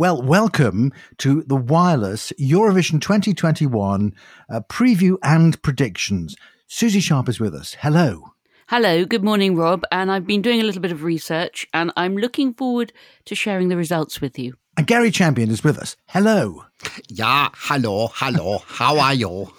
Well, 0.00 0.22
welcome 0.22 0.94
to 1.18 1.42
the 1.42 1.56
Wireless 1.56 2.32
Eurovision 2.40 3.02
2021 3.02 4.14
uh, 4.48 4.60
preview 4.60 5.18
and 5.22 5.60
predictions. 5.60 6.36
Susie 6.66 7.00
Sharp 7.00 7.28
is 7.28 7.38
with 7.38 7.54
us. 7.54 7.76
Hello. 7.80 8.32
Hello, 8.68 9.04
good 9.04 9.22
morning, 9.22 9.56
Rob. 9.56 9.84
And 9.92 10.10
I've 10.10 10.26
been 10.26 10.40
doing 10.40 10.62
a 10.62 10.64
little 10.64 10.80
bit 10.80 10.90
of 10.90 11.02
research 11.02 11.66
and 11.74 11.92
I'm 11.98 12.16
looking 12.16 12.54
forward 12.54 12.94
to 13.26 13.34
sharing 13.34 13.68
the 13.68 13.76
results 13.76 14.22
with 14.22 14.38
you. 14.38 14.54
And 14.78 14.86
Gary 14.86 15.10
Champion 15.10 15.50
is 15.50 15.62
with 15.62 15.76
us. 15.76 15.98
Hello. 16.06 16.64
Yeah, 17.10 17.50
hello, 17.52 18.08
hello. 18.14 18.62
How 18.66 18.98
are 18.98 19.12
you? 19.12 19.52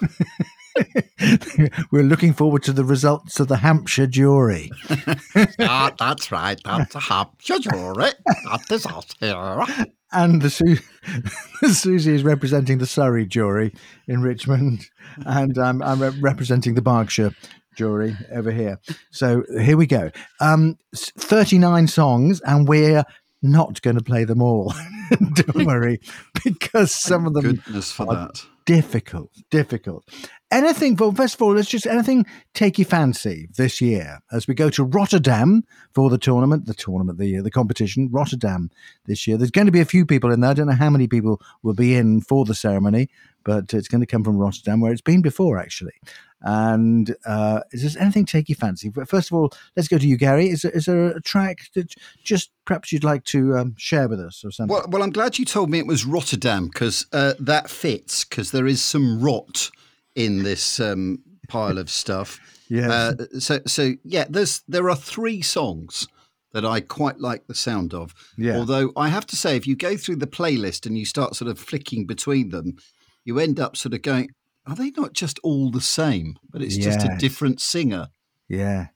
We're 1.92 2.02
looking 2.02 2.34
forward 2.34 2.64
to 2.64 2.74
the 2.74 2.84
results 2.84 3.40
of 3.40 3.48
the 3.48 3.58
Hampshire 3.58 4.08
jury. 4.08 4.72
yeah, 5.60 5.92
that's 6.00 6.32
right. 6.32 6.60
That's 6.66 6.96
a 6.96 7.00
Hampshire 7.00 7.60
jury. 7.60 8.10
That 8.26 8.72
is 8.72 8.88
us 8.88 9.06
here. 9.20 9.66
And 10.14 10.42
the 10.42 10.50
Su- 10.50 10.78
Susie 11.74 12.14
is 12.16 12.24
representing 12.24 12.78
the 12.80 12.86
Surrey 12.86 13.26
jury 13.26 13.74
in 14.08 14.22
Richmond, 14.22 14.88
and 15.26 15.58
I'm, 15.58 15.82
I'm 15.82 16.02
re- 16.02 16.18
representing 16.20 16.74
the 16.76 16.82
Berkshire 16.82 17.32
jury 17.76 18.18
over 18.34 18.52
here. 18.52 18.80
So 19.12 19.44
here 19.62 19.78
we 19.78 19.88
go. 19.88 20.12
Um, 20.42 20.78
39 20.96 21.88
songs, 21.88 22.42
and 22.42 22.68
we're 22.68 23.04
not 23.42 23.82
going 23.82 23.98
to 23.98 24.04
play 24.04 24.24
them 24.26 24.42
all. 24.42 24.74
Don't 25.34 25.66
worry, 25.66 26.00
because 26.44 26.94
some 26.94 27.26
of 27.26 27.34
them 27.34 27.56
Goodness 27.56 27.92
for 27.92 28.10
are 28.10 28.16
that. 28.28 28.46
difficult, 28.66 29.32
difficult. 29.50 30.04
Anything, 30.52 30.98
well, 30.98 31.14
first 31.14 31.36
of 31.36 31.42
all, 31.42 31.54
let's 31.54 31.70
just 31.70 31.88
anything 31.88 32.26
take 32.54 32.78
your 32.78 32.86
fancy 32.86 33.48
this 33.56 33.80
year 33.80 34.20
as 34.34 34.50
we 34.50 34.54
go 34.54 34.70
to 34.72 34.84
Rotterdam 34.84 35.64
for 35.94 36.10
the 36.10 36.18
tournament, 36.18 36.66
the 36.66 36.74
tournament, 36.74 37.20
the 37.20 37.40
the 37.40 37.50
competition, 37.50 38.10
Rotterdam 38.12 38.70
this 39.06 39.26
year. 39.26 39.38
There's 39.38 39.50
going 39.50 39.68
to 39.68 39.72
be 39.72 39.80
a 39.80 39.86
few 39.86 40.06
people 40.06 40.30
in 40.30 40.42
there. 40.42 40.52
I 40.52 40.54
don't 40.54 40.68
know 40.68 40.74
how 40.74 40.90
many 40.90 41.08
people 41.08 41.42
will 41.64 41.74
be 41.74 41.96
in 41.96 42.20
for 42.20 42.44
the 42.44 42.54
ceremony, 42.54 43.10
but 43.46 43.74
it's 43.74 43.88
going 43.88 44.02
to 44.02 44.08
come 44.08 44.26
from 44.26 44.38
Rotterdam, 44.38 44.82
where 44.82 44.92
it's 44.92 45.02
been 45.02 45.22
before, 45.22 45.58
actually. 45.58 45.94
And 46.42 47.16
uh, 47.26 47.62
is 47.72 47.94
there 47.94 48.02
anything 48.02 48.26
take 48.26 48.50
your 48.50 48.58
fancy? 48.58 48.90
But 48.90 49.08
First 49.08 49.32
of 49.32 49.38
all, 49.38 49.54
let's 49.78 49.88
go 49.88 49.98
to 49.98 50.08
you, 50.08 50.18
Gary. 50.18 50.50
Is 50.50 50.64
there, 50.64 50.72
is 50.72 50.86
there 50.86 51.08
a 51.08 51.22
track 51.22 51.70
that 51.76 51.94
just 52.26 52.52
perhaps 52.66 52.92
you'd 52.92 53.06
like 53.06 53.24
to 53.26 53.56
um, 53.56 53.76
share 53.78 54.10
with 54.10 54.20
us 54.20 54.44
or 54.44 54.52
something? 54.52 54.74
Well, 54.74 54.86
well, 54.90 55.02
I'm 55.02 55.12
glad 55.12 55.40
you 55.40 55.46
told 55.46 55.70
me 55.70 55.80
it 55.80 55.88
was 55.88 56.04
Rotterdam 56.04 56.68
because 56.68 57.06
uh, 57.14 57.36
that 57.40 57.70
fits 57.70 58.26
because 58.26 58.52
there 58.52 58.68
is 58.68 58.82
some 58.82 59.22
rot 59.22 59.72
in 60.16 60.44
this 60.44 60.80
um, 60.80 61.20
pile 61.48 61.78
of 61.78 61.90
stuff. 61.90 62.40
Yeah. 62.72 62.90
Uh, 62.90 63.14
so, 63.38 63.60
so 63.68 63.96
yeah, 64.06 64.24
there's 64.30 64.64
there 64.66 64.90
are 64.90 64.96
three 64.96 65.42
songs 65.42 66.08
that 66.54 66.64
I 66.64 66.80
quite 66.80 67.20
like 67.20 67.46
the 67.48 67.54
sound 67.54 67.94
of. 67.94 68.14
Yeah. 68.38 68.56
Although 68.56 68.94
I 68.96 69.10
have 69.10 69.26
to 69.28 69.36
say, 69.36 69.58
if 69.58 69.68
you 69.68 69.76
go 69.76 69.98
through 69.98 70.16
the 70.16 70.26
playlist 70.26 70.86
and 70.86 70.98
you 70.98 71.04
start 71.04 71.36
sort 71.36 71.52
of 71.52 71.60
flicking 71.60 72.06
between 72.06 72.48
them, 72.48 72.78
you 73.26 73.40
end 73.40 73.60
up 73.60 73.76
sort 73.76 73.94
of 73.94 74.02
going, 74.04 74.30
"Are 74.66 74.76
they 74.78 74.92
not 74.92 75.12
just 75.12 75.38
all 75.44 75.70
the 75.70 75.82
same?" 75.82 76.38
But 76.50 76.62
it's 76.62 76.78
just 76.78 77.06
a 77.06 77.18
different 77.18 77.60
singer. 77.60 78.08
yeah. 78.48 78.88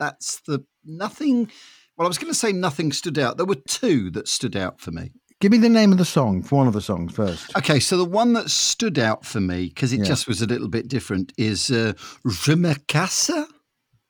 That's 0.00 0.40
the 0.40 0.64
nothing. 0.84 1.52
Well, 1.96 2.06
I 2.06 2.08
was 2.08 2.18
going 2.18 2.32
to 2.32 2.38
say 2.38 2.50
nothing 2.50 2.90
stood 2.90 3.16
out. 3.20 3.36
There 3.36 3.46
were 3.46 3.54
two 3.68 4.10
that 4.10 4.26
stood 4.26 4.56
out 4.56 4.80
for 4.80 4.90
me. 4.90 5.12
Give 5.44 5.52
me 5.52 5.58
the 5.58 5.68
name 5.68 5.92
of 5.92 5.98
the 5.98 6.06
song 6.06 6.42
for 6.42 6.56
one 6.56 6.66
of 6.68 6.72
the 6.72 6.80
songs 6.80 7.12
first. 7.12 7.54
Okay, 7.54 7.78
so 7.78 7.98
the 7.98 8.04
one 8.06 8.32
that 8.32 8.50
stood 8.50 8.98
out 8.98 9.26
for 9.26 9.40
me 9.42 9.66
because 9.68 9.92
it 9.92 9.98
Yeah. 9.98 10.04
just 10.06 10.26
was 10.26 10.40
a 10.40 10.46
little 10.46 10.68
bit 10.68 10.88
different 10.88 11.34
is 11.36 11.70
uh, 11.70 11.92
Je 12.26 12.54
me 12.54 12.74
casse 12.88 13.30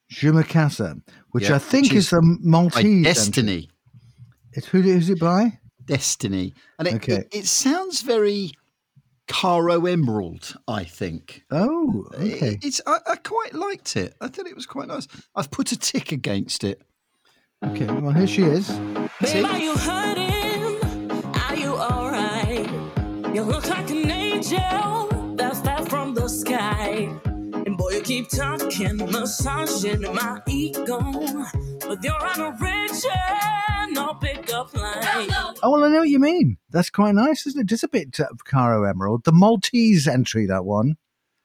Je 0.09 0.31
me 0.31 0.45
casse, 0.45 0.95
which 1.33 1.49
Yeah, 1.49 1.57
I 1.57 1.59
think 1.59 1.87
which 1.87 1.95
is 1.95 2.05
is 2.05 2.11
the 2.11 2.23
Maltese. 2.41 2.85
entry. 2.85 3.03
Destiny. 3.03 3.71
It's 4.53 4.69
who 4.69 4.79
is 4.83 5.11
it 5.11 5.19
by? 5.19 5.59
Destiny, 5.85 6.55
and 6.79 6.87
it, 6.87 6.95
Okay. 6.95 7.15
it, 7.15 7.29
it 7.33 7.47
sounds 7.47 8.03
very 8.03 8.53
Caro 9.27 9.87
Emerald. 9.87 10.55
I 10.69 10.85
think. 10.85 11.43
Oh, 11.51 12.07
It- 12.17 12.35
okay. 12.35 12.59
it's 12.63 12.81
I, 12.87 12.99
I 13.09 13.17
quite 13.17 13.55
liked 13.55 13.97
it. 13.97 14.15
I 14.21 14.29
thought 14.29 14.47
it 14.47 14.55
was 14.55 14.67
quite 14.67 14.87
nice. 14.87 15.09
I've 15.35 15.51
put 15.51 15.73
a 15.73 15.77
tick 15.77 16.13
against 16.13 16.63
it. 16.63 16.81
Okay, 17.67 17.87
well, 17.87 18.13
here 18.13 18.29
she 18.29 18.43
is. 18.45 18.71
Babe, 19.21 19.47
You 23.35 23.43
look 23.43 23.69
like 23.69 23.91
an 23.91 24.09
angel 24.09 25.35
that 25.35 25.57
fell 25.65 25.85
from 25.87 26.15
the 26.15 26.29
sky. 26.29 27.13
And 27.25 27.77
boy, 27.77 27.91
you 27.91 28.01
keep 28.01 28.29
talking, 28.29 28.97
massaging 29.11 30.03
my 30.03 30.41
ego. 30.47 31.01
But 31.81 32.05
you're 32.05 32.15
on 32.15 32.41
a 32.41 32.57
rich 32.61 33.05
no 33.91 34.15
pickup 34.15 34.73
line. 34.75 35.29
Oh, 35.65 35.73
well, 35.73 35.83
I 35.83 35.89
know 35.89 35.99
what 35.99 36.09
you 36.09 36.21
mean. 36.21 36.59
That's 36.71 36.91
quite 36.91 37.17
nice, 37.17 37.45
isn't 37.47 37.63
it? 37.63 37.67
Just 37.67 37.83
a 37.83 37.89
bit 37.89 38.21
of 38.21 38.45
Caro 38.45 38.85
Emerald. 38.85 39.25
The 39.25 39.33
Maltese 39.33 40.07
entry, 40.07 40.47
that 40.47 40.65
one. 40.65 40.97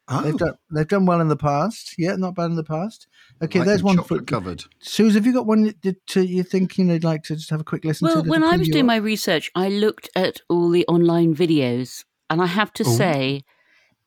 Oh, 0.07 0.21
They've 0.21 0.37
done 0.37 0.57
they've 0.71 0.87
done 0.87 1.07
well 1.07 1.21
in 1.21 1.27
the 1.27 1.35
past. 1.35 1.95
Yeah, 1.97 2.15
not 2.17 2.35
bad 2.35 2.51
in 2.51 2.55
the 2.55 2.63
past. 2.63 3.07
Okay, 3.41 3.59
there's 3.63 3.83
one 3.83 4.03
for 4.03 4.21
covered. 4.21 4.63
Suze. 4.79 5.15
Have 5.15 5.25
you 5.25 5.33
got 5.33 5.45
one 5.45 5.63
that 5.63 5.81
that, 5.81 6.17
uh, 6.17 6.21
you 6.21 6.43
think 6.43 6.77
you 6.77 6.83
know, 6.83 6.93
you'd 6.93 7.03
like 7.03 7.23
to 7.23 7.35
just 7.35 7.49
have 7.49 7.61
a 7.61 7.63
quick 7.63 7.85
listen 7.85 8.07
to? 8.07 8.15
Well, 8.15 8.23
to 8.23 8.29
when 8.29 8.43
I 8.43 8.57
was 8.57 8.67
doing 8.67 8.83
of? 8.83 8.87
my 8.87 8.97
research, 8.97 9.49
I 9.55 9.69
looked 9.69 10.09
at 10.15 10.41
all 10.49 10.69
the 10.69 10.85
online 10.87 11.35
videos, 11.35 12.03
and 12.29 12.41
I 12.41 12.47
have 12.47 12.73
to 12.73 12.83
Ooh. 12.83 12.97
say, 12.97 13.43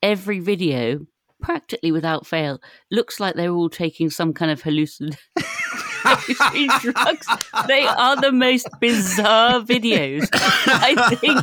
every 0.03 0.39
video, 0.39 1.07
practically 1.41 1.91
without 1.91 2.27
fail, 2.27 2.59
looks 2.91 3.19
like 3.19 3.35
they're 3.35 3.51
all 3.51 3.69
taking 3.69 4.09
some 4.09 4.33
kind 4.33 4.51
of 4.51 4.61
hallucin- 4.61 5.17
hallucinogen 5.37 6.81
drugs. 6.93 7.27
They 7.67 7.87
are 7.87 8.19
the 8.19 8.31
most 8.31 8.67
bizarre 8.79 9.61
videos 9.61 10.27
I 10.31 11.15
think 11.15 11.41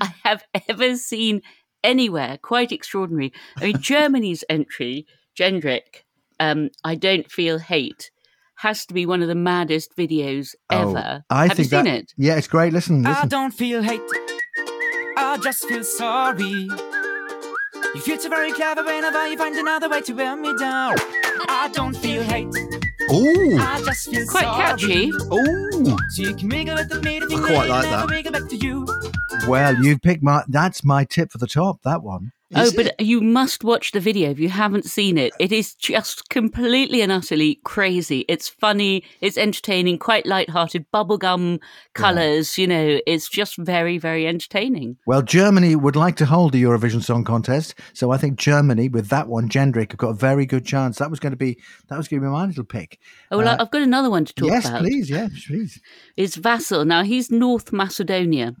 I 0.00 0.14
have 0.24 0.44
ever 0.68 0.96
seen 0.96 1.42
anywhere. 1.84 2.38
Quite 2.38 2.72
extraordinary. 2.72 3.32
I 3.58 3.66
mean, 3.66 3.80
Germany's 3.80 4.44
entry, 4.48 5.06
Jendrik, 5.38 6.05
um, 6.40 6.70
I 6.84 6.94
don't 6.94 7.30
feel 7.30 7.58
hate. 7.58 8.10
Has 8.60 8.86
to 8.86 8.94
be 8.94 9.04
one 9.04 9.20
of 9.22 9.28
the 9.28 9.34
maddest 9.34 9.94
videos 9.96 10.54
Oh, 10.70 10.90
ever. 10.96 11.24
I 11.28 11.48
Have 11.48 11.56
think 11.58 11.70
you 11.70 11.76
seen 11.76 11.84
that, 11.84 11.94
it? 12.00 12.14
Yeah, 12.16 12.36
it's 12.36 12.48
great. 12.48 12.72
Listen, 12.72 13.02
listen. 13.02 13.22
I 13.24 13.26
don't 13.26 13.50
feel 13.52 13.82
hate. 13.82 14.00
I 15.18 15.38
just 15.42 15.66
feel 15.68 15.84
sorry. 15.84 16.68
You 17.94 18.00
feel 18.02 18.18
so 18.18 18.28
very 18.28 18.52
clever 18.52 18.82
whenever 18.84 19.26
you 19.28 19.36
find 19.38 19.54
another 19.56 19.88
way 19.88 20.00
to 20.02 20.12
wear 20.14 20.36
me 20.36 20.54
down. 20.58 20.94
I 21.48 21.70
don't 21.72 21.94
feel 21.96 22.22
hate. 22.22 22.48
Oh, 23.08 23.58
I 23.60 23.82
just 23.84 24.10
feel 24.10 24.26
Quite 24.26 24.42
sorry. 24.44 24.62
catchy. 24.62 25.10
oh, 25.30 25.96
So 26.10 26.22
you 26.22 26.34
can 26.34 26.48
wiggle 26.48 26.74
with 26.76 27.04
me 27.04 27.18
if 27.18 27.24
I 27.24 27.36
quite 27.54 27.68
like 27.68 27.82
that. 28.24 28.32
back 28.32 28.48
to 28.48 28.56
you. 28.56 28.86
Well, 29.46 29.76
you've 29.82 30.00
picked 30.02 30.22
my. 30.22 30.42
That's 30.48 30.82
my 30.84 31.04
tip 31.04 31.30
for 31.30 31.38
the 31.38 31.46
top. 31.46 31.82
That 31.82 32.02
one. 32.02 32.32
Oh, 32.54 32.62
Is 32.62 32.74
but 32.74 32.86
it? 32.86 33.00
you 33.00 33.20
must 33.20 33.64
watch 33.64 33.90
the 33.90 33.98
video 33.98 34.30
if 34.30 34.38
you 34.38 34.48
haven't 34.48 34.84
seen 34.84 35.18
it. 35.18 35.32
It 35.40 35.50
is 35.50 35.74
just 35.74 36.28
completely 36.28 37.00
and 37.02 37.10
utterly 37.10 37.60
crazy. 37.64 38.24
It's 38.28 38.48
funny, 38.48 39.02
it's 39.20 39.36
entertaining, 39.36 39.98
quite 39.98 40.26
light-hearted, 40.26 40.86
bubblegum 40.94 41.58
colours, 41.94 42.56
you 42.56 42.68
know, 42.68 43.00
it's 43.04 43.28
just 43.28 43.56
very, 43.56 43.98
very 43.98 44.28
entertaining. 44.28 44.96
Well, 45.06 45.22
Germany 45.22 45.74
would 45.74 45.96
like 45.96 46.14
to 46.16 46.26
hold 46.26 46.52
the 46.52 46.62
Eurovision 46.62 47.02
Song 47.02 47.24
Contest, 47.24 47.74
so 47.94 48.12
I 48.12 48.16
think 48.16 48.38
Germany 48.38 48.88
with 48.88 49.08
that 49.08 49.26
one, 49.26 49.48
Jendrik, 49.48 49.90
have 49.90 49.98
got 49.98 50.10
a 50.10 50.14
very 50.14 50.46
good 50.46 50.64
chance. 50.64 50.98
That 50.98 51.10
was 51.10 51.18
going 51.18 51.32
to 51.32 51.36
be 51.36 51.58
that 51.88 51.98
was 51.98 52.06
going 52.06 52.20
to 52.22 52.26
be 52.28 52.30
my 52.30 52.46
little 52.46 52.64
pick. 52.64 53.00
Oh, 53.32 53.38
well, 53.38 53.48
Uh, 53.48 53.56
I've 53.58 53.70
got 53.72 53.82
another 53.82 54.10
one 54.10 54.24
to 54.24 54.32
talk 54.32 54.48
yes, 54.50 54.68
about. 54.68 54.82
Yes, 54.82 54.90
please, 54.90 55.10
yeah, 55.10 55.28
please. 55.48 55.80
It's 56.16 56.36
Vasil. 56.36 56.86
Now, 56.86 57.02
he's 57.02 57.30
North 57.30 57.72
Macedonia. 57.72 58.54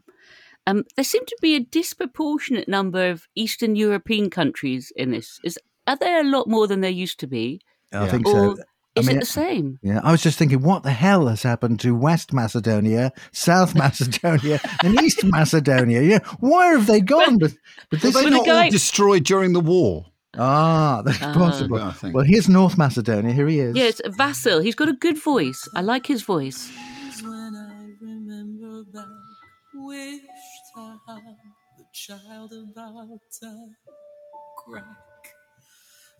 Um, 0.66 0.84
there 0.96 1.04
seem 1.04 1.24
to 1.26 1.36
be 1.40 1.54
a 1.54 1.60
disproportionate 1.60 2.68
number 2.68 3.08
of 3.10 3.28
Eastern 3.36 3.76
European 3.76 4.30
countries 4.30 4.92
in 4.96 5.10
this. 5.12 5.38
Is 5.44 5.58
Are 5.86 5.96
there 5.96 6.20
a 6.20 6.24
lot 6.24 6.48
more 6.48 6.66
than 6.66 6.80
there 6.80 6.90
used 6.90 7.20
to 7.20 7.26
be? 7.26 7.60
I 7.92 8.08
think 8.08 8.26
Or 8.26 8.56
so. 8.56 8.62
I 8.96 9.00
is 9.00 9.06
mean, 9.06 9.16
it 9.18 9.20
the 9.20 9.26
same? 9.26 9.78
Yeah, 9.82 10.00
I 10.02 10.10
was 10.10 10.22
just 10.22 10.38
thinking, 10.38 10.62
what 10.62 10.82
the 10.82 10.90
hell 10.90 11.28
has 11.28 11.42
happened 11.42 11.78
to 11.80 11.94
West 11.94 12.32
Macedonia, 12.32 13.12
South 13.30 13.74
Macedonia, 13.82 14.58
and 14.82 15.00
East 15.02 15.22
Macedonia? 15.22 16.00
Yeah, 16.02 16.20
where 16.40 16.76
have 16.78 16.86
they 16.86 17.00
gone? 17.00 17.36
But, 17.38 17.52
but 17.90 18.00
this 18.00 18.14
they 18.14 18.22
Well, 18.22 18.30
the 18.30 18.36
not 18.38 18.46
guy- 18.46 18.64
all 18.64 18.70
destroyed 18.70 19.24
during 19.24 19.52
the 19.52 19.60
war? 19.60 20.06
ah, 20.38 21.02
that's 21.06 21.22
Ah. 21.22 21.32
possible. 21.34 21.78
I. 21.78 21.94
Well, 22.10 22.24
here's 22.24 22.48
North 22.48 22.76
Macedonia. 22.76 23.32
Here 23.32 23.46
he 23.46 23.60
is. 23.60 23.76
Yeah, 23.76 23.84
it's 23.84 24.00
Vasil. 24.02 24.64
He's 24.64 24.74
got 24.74 24.88
a 24.88 24.94
good 24.94 25.16
voice. 25.18 25.68
I 25.76 25.82
like 25.82 26.06
his 26.06 26.22
voice. 26.22 26.70
The 31.06 31.84
child 31.92 32.52
about 32.52 33.08
to 33.40 33.68
crack. 34.58 34.84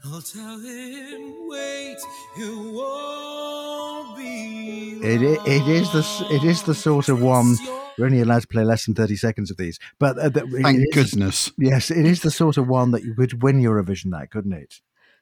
I'll 0.05 0.21
tell 0.21 0.59
him, 0.61 1.49
wait, 1.49 1.97
you 2.38 2.73
won't 2.73 4.17
be. 4.17 5.00
It, 5.03 5.23
it 5.23 5.69
is 5.69 5.91
the 5.93 6.27
it 6.31 6.44
is 6.44 6.62
the 6.62 6.75
sort 6.75 7.09
of 7.09 7.21
one 7.21 7.56
we're 7.99 8.05
only 8.06 8.21
allowed 8.21 8.43
to 8.43 8.49
play 8.49 8.62
less 8.62 8.85
than 8.85 8.94
thirty 8.94 9.17
seconds 9.17 9.50
of 9.50 9.56
these, 9.56 9.79
but 9.99 10.19
uh, 10.19 10.29
that- 10.29 10.49
Thank 10.62 10.79
is- 10.81 10.87
goodness. 10.93 11.50
Yes, 11.59 11.91
it 11.91 12.05
is 12.06 12.21
the 12.23 12.31
sort 12.31 12.56
of 12.59 12.69
one 12.69 12.91
that 12.93 13.03
you 13.05 13.15
would 13.17 13.43
win 13.43 13.61
Eurovision. 13.61 14.11
That 14.12 14.31
couldn't 14.31 14.53
it? 14.53 14.75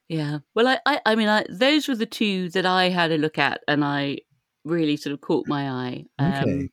Yeah. 0.08 0.40
Well, 0.54 0.68
I, 0.68 0.78
I, 0.84 1.00
I 1.06 1.14
mean, 1.14 1.28
I, 1.28 1.46
those 1.48 1.88
were 1.88 1.94
the 1.96 2.04
two 2.04 2.50
that 2.50 2.66
I 2.66 2.90
had 2.90 3.10
a 3.10 3.16
look 3.16 3.38
at, 3.38 3.62
and 3.66 3.82
I 3.84 4.18
really 4.64 4.96
sort 4.98 5.14
of 5.14 5.20
caught 5.22 5.46
my 5.48 5.70
eye. 5.70 6.04
Um, 6.18 6.32
Okay. 6.34 6.70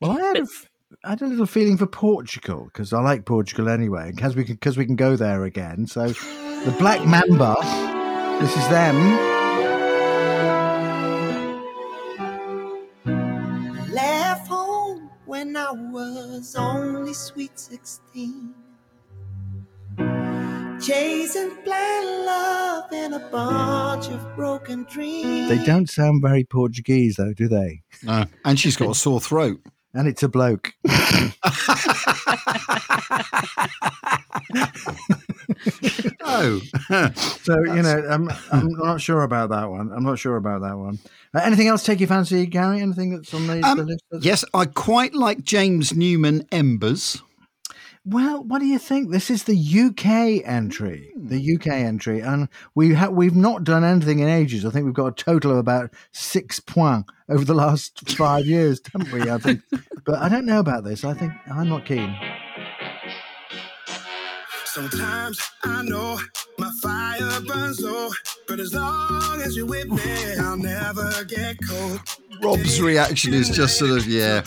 Well, 0.00 0.10
I 0.12 0.20
had 0.20 0.36
a, 0.38 0.40
f- 0.40 0.68
I 1.04 1.10
had 1.10 1.22
a 1.22 1.26
little 1.26 1.46
feeling 1.46 1.76
for 1.76 1.86
Portugal 1.86 2.64
because 2.66 2.92
I 2.92 3.00
like 3.00 3.24
Portugal 3.24 3.68
anyway. 3.68 4.12
Because 4.14 4.36
we 4.36 4.44
can, 4.44 4.54
because 4.54 4.76
we 4.76 4.84
can 4.86 4.96
go 4.96 5.16
there 5.16 5.44
again. 5.44 5.86
So, 5.86 6.08
the 6.08 6.74
Black 6.78 7.04
Mamba. 7.06 7.56
This 8.40 8.56
is 8.56 8.68
them. 8.68 8.96
Left 13.92 14.48
home 14.48 15.10
when 15.26 15.56
I 15.56 15.70
was 15.70 16.56
only 16.56 17.14
sweet 17.14 17.58
16. 17.58 18.54
Chasing 20.80 21.56
blind 21.64 22.24
love 22.26 22.92
in 22.92 23.12
a 23.12 23.28
bunch 23.30 24.08
of 24.08 24.34
broken 24.34 24.84
dreams. 24.90 25.48
They 25.48 25.64
don't 25.64 25.88
sound 25.88 26.22
very 26.22 26.42
Portuguese 26.42 27.16
though, 27.16 27.32
do 27.32 27.46
they? 27.46 27.82
No. 28.02 28.24
And 28.44 28.58
she's 28.58 28.76
got 28.76 28.90
a 28.90 28.94
sore 28.94 29.20
throat. 29.20 29.60
And 29.94 30.08
it's 30.08 30.22
a 30.22 30.28
bloke. 30.28 30.74
Oh. 36.24 36.60
So 37.42 37.58
you 37.64 37.82
know, 37.82 38.06
I'm, 38.08 38.30
I'm 38.50 38.68
not 38.72 39.00
sure 39.00 39.22
about 39.22 39.50
that 39.50 39.70
one. 39.70 39.92
I'm 39.92 40.02
not 40.04 40.18
sure 40.18 40.36
about 40.36 40.62
that 40.62 40.76
one. 40.78 40.98
Uh, 41.34 41.40
anything 41.44 41.68
else 41.68 41.82
take 41.84 42.00
your 42.00 42.06
fancy, 42.08 42.46
Gary? 42.46 42.80
Anything 42.80 43.10
that's 43.16 43.32
on 43.34 43.46
the, 43.46 43.60
Um, 43.62 43.78
the 43.78 43.84
list? 43.84 44.04
yes, 44.20 44.44
I 44.54 44.66
quite 44.66 45.14
like 45.14 45.42
James 45.42 45.94
Newman 45.94 46.46
Embers. 46.52 47.22
Well, 48.04 48.42
what 48.42 48.58
do 48.58 48.66
you 48.66 48.80
think? 48.80 49.10
This 49.10 49.30
is 49.30 49.44
the 49.44 49.54
UK 49.56 50.42
entry, 50.44 51.12
the 51.16 51.38
hmm. 51.38 51.54
UK 51.54 51.68
entry, 51.68 52.18
and 52.18 52.48
we 52.74 52.94
ha- 52.94 53.10
we've 53.10 53.36
not 53.36 53.62
done 53.62 53.84
anything 53.84 54.18
in 54.18 54.28
ages. 54.28 54.64
I 54.64 54.70
think 54.70 54.86
we've 54.86 54.94
got 54.94 55.06
a 55.06 55.24
total 55.24 55.52
of 55.52 55.58
about 55.58 55.94
six 56.10 56.58
points 56.58 57.12
over 57.28 57.44
the 57.44 57.54
last 57.54 58.10
five 58.10 58.44
years, 58.44 58.80
haven't 58.92 59.12
we? 59.12 59.30
I 59.30 59.38
think, 59.38 59.62
but 60.04 60.18
I 60.18 60.28
don't 60.28 60.46
know 60.46 60.58
about 60.58 60.82
this. 60.82 61.04
I 61.04 61.14
think 61.14 61.32
I'm 61.48 61.68
not 61.68 61.86
keen. 61.86 62.12
Sometimes 64.64 65.40
I 65.62 65.82
know 65.84 66.18
my 66.58 66.72
fire 66.82 67.40
burns 67.42 67.80
low, 67.80 68.10
but 68.48 68.60
as 68.60 68.74
long 68.74 69.40
as 69.42 69.56
you're 69.56 69.66
with 69.66 69.88
me, 69.88 70.34
I'll 70.40 70.56
never 70.56 71.24
get 71.24 71.56
cold. 71.68 72.00
Rob's 72.42 72.80
reaction 72.80 73.32
is 73.34 73.48
just 73.50 73.78
sort 73.78 73.90
of, 73.92 74.06
yeah, 74.06 74.42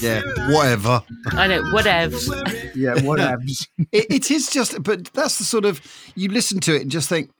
yeah, 0.00 0.22
whatever. 0.52 1.02
I 1.32 1.46
know, 1.46 1.62
whatevs. 1.72 2.28
Yeah, 2.74 2.94
whatevs. 2.96 3.66
It, 3.92 4.06
it 4.10 4.30
is 4.30 4.48
just, 4.50 4.82
but 4.82 5.06
that's 5.12 5.38
the 5.38 5.44
sort 5.44 5.64
of, 5.64 5.80
you 6.14 6.28
listen 6.28 6.60
to 6.60 6.74
it 6.76 6.82
and 6.82 6.90
just 6.90 7.08
think, 7.08 7.30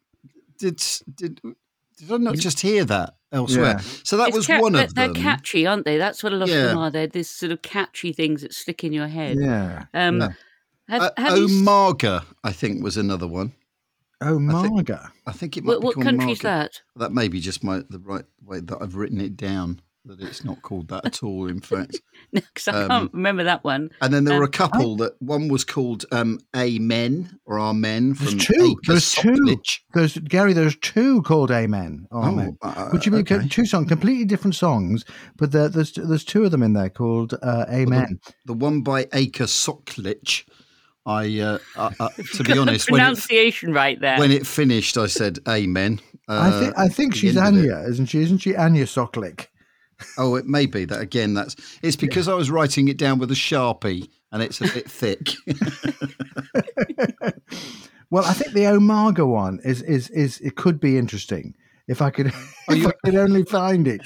did, 0.59 0.83
did, 1.15 1.41
did 1.97 2.13
I 2.13 2.17
not 2.17 2.37
just 2.37 2.61
hear 2.61 2.85
that 2.87 3.15
elsewhere? 3.33 3.77
Yeah. 3.79 3.81
So 4.05 4.17
that 4.17 4.29
It's 4.29 4.37
was 4.37 4.47
ca- 4.47 4.61
one 4.61 4.73
they're, 4.73 4.85
of 4.85 4.95
they're 4.95 5.13
catchy, 5.13 5.67
aren't 5.67 5.85
they? 5.85 5.97
That's 5.99 6.23
what 6.23 6.33
a 6.33 6.37
lot 6.37 6.49
Yeah. 6.49 6.57
of 6.57 6.69
them 6.71 6.79
are. 6.79 6.91
They're 6.91 7.07
these 7.07 7.31
sort 7.31 7.53
of 7.53 7.63
catchy 7.63 8.13
things 8.13 8.43
that 8.43 8.53
stick 8.55 8.83
in 8.85 8.93
your 8.93 9.07
head. 9.09 9.37
yeah. 9.39 9.85
Um, 9.95 10.21
Yeah. 10.21 10.29
Have, 10.89 11.03
Uh, 11.19 11.35
you, 11.37 11.45
s- 11.45 11.51
Omaga, 11.51 12.25
I 12.43 12.51
think, 12.53 12.83
was 12.83 12.97
another 12.97 13.27
one. 13.29 13.53
Oh, 14.21 14.35
I 14.37 14.63
think- 14.63 14.87
Marga. 14.89 15.11
I 15.27 15.33
think 15.33 15.57
it 15.57 15.65
might 15.65 15.75
what, 15.75 15.81
be 15.81 15.87
what 15.87 15.95
called 15.95 16.07
country's 16.07 16.39
that? 16.41 16.81
That 16.97 17.13
may 17.13 17.29
be 17.29 17.41
just 17.41 17.63
my 17.63 17.83
the 17.89 17.99
right 18.01 18.25
way 18.45 18.61
that 18.61 18.79
I've 18.81 18.97
written 18.97 19.21
it 19.21 19.37
down. 19.37 19.81
That 20.05 20.21
it's 20.23 20.43
not 20.43 20.63
called 20.63 20.89
that 20.89 21.05
at 21.05 21.23
all. 21.23 21.49
In 21.49 21.61
fact, 21.61 22.01
Because 22.33 22.69
I 22.69 22.83
Um, 22.85 22.89
can't 22.89 23.13
remember 23.15 23.45
that 23.45 23.63
one. 23.63 23.91
and 24.01 24.13
then 24.15 24.25
there 24.25 24.37
were 24.39 24.45
a 24.45 24.47
Um, 24.47 24.53
couple 24.53 24.97
that 24.97 25.21
one 25.21 25.49
was 25.49 25.65
called 25.65 26.07
um, 26.13 26.39
Amen 26.57 27.39
or 27.45 27.59
Amen 27.61 28.15
There's 28.15 28.31
from 28.31 28.39
two. 28.39 28.55
Acre 28.73 28.81
There's 28.93 29.13
two. 29.13 29.37
Sockledge. 29.37 29.85
There's 29.93 30.17
Gary. 30.19 30.55
There's 30.55 30.77
two 30.77 31.21
called 31.23 31.51
Amen. 31.51 32.07
Amen. 32.11 32.57
Oh, 32.63 32.69
uh, 32.69 32.89
Which 32.91 33.05
you 33.05 33.13
mean 33.13 33.21
okay. 33.23 33.47
two 33.49 33.67
songs, 33.67 33.89
completely 33.89 34.25
different 34.25 34.55
songs, 34.55 35.05
but 35.37 35.53
there, 35.53 35.69
there's 35.69 35.93
there's 35.93 36.25
two 36.25 36.45
of 36.45 36.53
them 36.53 36.63
in 36.63 36.73
there 36.73 36.89
called 36.91 37.35
uh, 37.43 37.67
Amen. 37.71 38.19
The 38.47 38.55
one 38.55 38.81
by 38.83 39.09
Acre 39.13 39.47
Sockledge. 39.47 40.47
I, 41.09 41.41
uh, 41.41 41.59
uh, 41.77 41.91
uh, 41.99 42.09
to 42.35 42.45
be 42.45 42.59
honest, 42.59 42.87
the 42.87 42.93
when 42.93 43.01
it, 43.01 43.05
pronunciation 43.05 43.73
right 43.73 43.99
there. 44.01 44.19
when 44.19 44.31
it 44.31 44.47
finished, 44.47 44.97
I 44.99 45.07
said 45.07 45.39
Amen. 45.49 46.01
I 46.29 46.51
think 46.61 46.79
Uh, 46.79 46.83
I 46.83 46.89
think 46.89 47.15
she's 47.15 47.37
end 47.37 47.57
of 47.57 47.65
it. 47.65 47.73
Anya, 47.73 47.89
isn't 47.89 48.07
she? 48.07 48.21
Isn't 48.21 48.39
she 48.39 48.55
Anya 48.55 48.85
Soklik? 48.85 49.47
Oh, 50.19 50.37
it 50.37 50.47
may 50.47 50.67
be 50.67 50.85
that 50.85 51.01
again. 51.01 51.35
That's 51.35 51.57
it's 51.83 51.97
because 51.97 52.29
I 52.29 52.35
was 52.35 52.51
writing 52.51 52.89
it 52.89 52.99
down 52.99 53.19
with 53.19 53.31
a 53.31 53.35
sharpie 53.35 54.09
and 54.31 54.43
it's 54.43 54.61
a 54.61 54.65
bit 54.65 54.89
thick. 54.91 55.31
Well, 58.11 58.25
I 58.25 58.33
think 58.33 58.53
the 58.55 58.61
Omaga 58.61 59.27
one 59.27 59.61
is 59.65 59.83
is 59.83 60.09
is 60.11 60.41
it 60.41 60.57
could 60.57 60.81
be 60.81 60.97
interesting 60.97 61.55
if 61.89 62.01
I 62.01 62.09
could 62.11 62.29
if 62.69 62.87
I 62.87 62.93
could 63.05 63.17
only 63.17 63.43
find 63.45 63.87
it. 63.87 64.01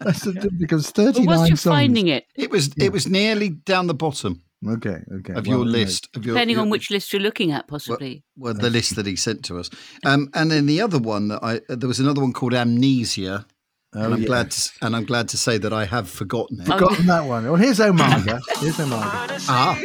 That's 0.00 0.22
the, 0.22 0.50
because 0.58 0.90
thirty 0.90 1.20
nine. 1.20 1.26
but 1.26 1.30
nine 1.32 1.38
once 1.38 1.48
you're 1.50 1.56
songs. 1.56 1.72
finding 1.72 2.08
it, 2.08 2.26
It 2.34 2.50
was 2.50 2.74
it 2.76 2.90
was 2.90 3.06
nearly 3.06 3.50
down 3.50 3.86
the 3.86 3.94
bottom 3.94 4.42
Okay, 4.66 4.98
okay. 5.18 5.32
of 5.34 5.46
well, 5.46 5.58
your 5.58 5.58
you 5.58 5.72
know. 5.72 5.78
list 5.78 6.08
of 6.16 6.24
your 6.24 6.34
depending 6.34 6.56
your- 6.56 6.62
on 6.62 6.70
which 6.70 6.90
list 6.90 7.12
you're 7.12 7.20
looking 7.22 7.52
at, 7.52 7.66
possibly. 7.68 8.22
well 8.36 8.54
the 8.54 8.70
list 8.70 8.96
that 8.96 9.06
he 9.06 9.16
sent 9.16 9.44
to 9.46 9.58
us. 9.58 9.68
Um, 10.04 10.30
and 10.34 10.50
then 10.50 10.66
the 10.66 10.80
other 10.80 10.98
one 10.98 11.28
that 11.28 11.40
I 11.42 11.60
there 11.68 11.88
was 11.88 12.00
another 12.00 12.20
one 12.22 12.32
called 12.32 12.54
Amnesia. 12.54 13.46
Oh, 13.96 14.00
and 14.02 14.14
I'm 14.14 14.22
yeah. 14.22 14.26
glad 14.26 14.50
to, 14.50 14.70
and 14.82 14.96
I'm 14.96 15.04
glad 15.04 15.28
to 15.28 15.36
say 15.36 15.56
that 15.58 15.72
I 15.72 15.84
have 15.84 16.10
forgotten 16.10 16.60
it. 16.60 16.66
Forgotten 16.66 17.06
that 17.06 17.26
one. 17.26 17.44
Well, 17.44 17.54
here's 17.54 17.78
Omaga. 17.78 18.40
Here's 18.58 18.76
Omaga. 18.78 19.44
Ah, 19.48 19.78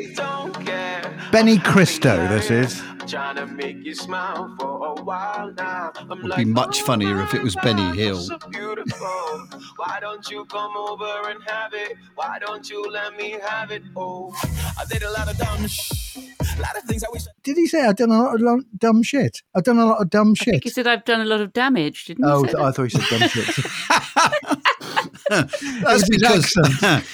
Benny 1.32 1.60
Cristo. 1.60 2.28
This 2.28 2.50
is. 2.50 2.82
Trying 3.08 3.36
to 3.38 3.46
make 3.48 3.78
you 3.84 3.96
smile 3.96 4.56
for 4.60 4.86
a 5.00 5.04
while 5.04 5.52
now. 5.54 5.92
I'm 5.98 6.22
Would 6.24 6.36
be 6.36 6.46
much 6.46 6.82
funnier 6.82 7.22
if 7.22 7.34
it 7.34 7.42
was 7.42 7.56
Benny 7.58 7.96
Hill. 7.96 8.18
So 8.20 8.38
beautiful. 8.52 9.48
Why 9.78 9.98
don't 10.00 10.28
you 10.30 10.46
come 10.46 10.76
over 10.76 11.30
and 11.30 11.40
have 11.48 11.74
it? 11.74 11.98
Why 12.16 12.38
don't 12.40 12.68
you 12.70 12.84
let 12.92 13.16
me 13.16 13.38
have 13.48 13.72
it? 13.72 13.84
Oh, 13.96 14.32
I 14.80 14.86
did 14.90 15.04
a 15.04 15.12
lot 15.12 15.30
of 15.30 15.38
dumb 15.38 15.68
sh- 15.68 15.92
a 16.40 16.62
lot 16.62 16.78
of 16.78 16.84
things 16.84 17.04
I 17.04 17.08
wish 17.12 17.24
I 17.28 17.32
Did 17.44 17.58
he 17.58 17.68
say 17.68 17.86
I've 17.86 17.96
done 17.98 18.12
a 18.12 18.22
lot 18.22 18.36
of 18.36 18.42
lo- 18.42 18.62
dumb 18.78 19.04
shit? 19.04 19.42
I've 19.56 19.64
done 19.64 19.78
a 19.78 19.86
lot 19.86 20.02
of 20.02 20.10
dumb 20.10 20.36
shit. 20.36 20.48
I 20.48 20.52
think 20.52 20.64
shit. 20.64 20.70
he 20.70 20.70
said 20.70 20.88
I've 20.88 21.06
done 21.06 21.22
a 21.22 21.26
lot 21.26 21.42
of 21.42 21.54
damage, 21.54 22.06
didn't 22.06 22.26
he? 22.26 22.32
Oh, 22.32 22.44
th- 22.44 22.56
I 22.56 22.72
thought 22.72 22.84
he 22.84 22.90
said 22.90 23.20
dumb 23.20 23.30
shit. 23.30 23.56
that's 25.84 26.10
because 26.10 26.54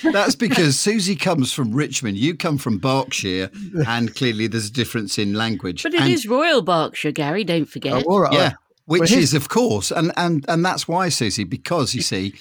that's 0.14 0.36
because 0.36 0.78
Susie 0.80 1.16
comes 1.16 1.52
from 1.54 1.74
Richmond. 1.74 2.18
You 2.18 2.36
come 2.36 2.58
from 2.58 2.78
Berkshire, 2.78 3.50
and 3.88 4.16
clearly 4.16 4.48
there's 4.48 4.68
a 4.70 4.72
difference 4.72 5.18
in 5.18 5.34
language. 5.34 5.84
But 5.84 5.94
it 5.94 6.04
is 6.08 6.24
and, 6.24 6.32
Royal 6.32 6.62
Berkshire, 6.62 7.12
Gary. 7.12 7.44
Don't 7.44 7.64
Oh, 7.64 7.66
forget. 7.66 8.06
all 8.06 8.20
right, 8.22 8.34
yeah, 8.34 8.44
right. 8.44 8.56
which 8.86 9.00
Well, 9.02 9.10
his- 9.10 9.30
is 9.30 9.34
of 9.34 9.50
course, 9.50 9.92
and 9.92 10.12
and 10.18 10.46
and 10.48 10.64
that's 10.64 10.88
why 10.88 11.10
Susie, 11.10 11.44
because 11.44 11.94
you 11.94 12.02
see, 12.02 12.36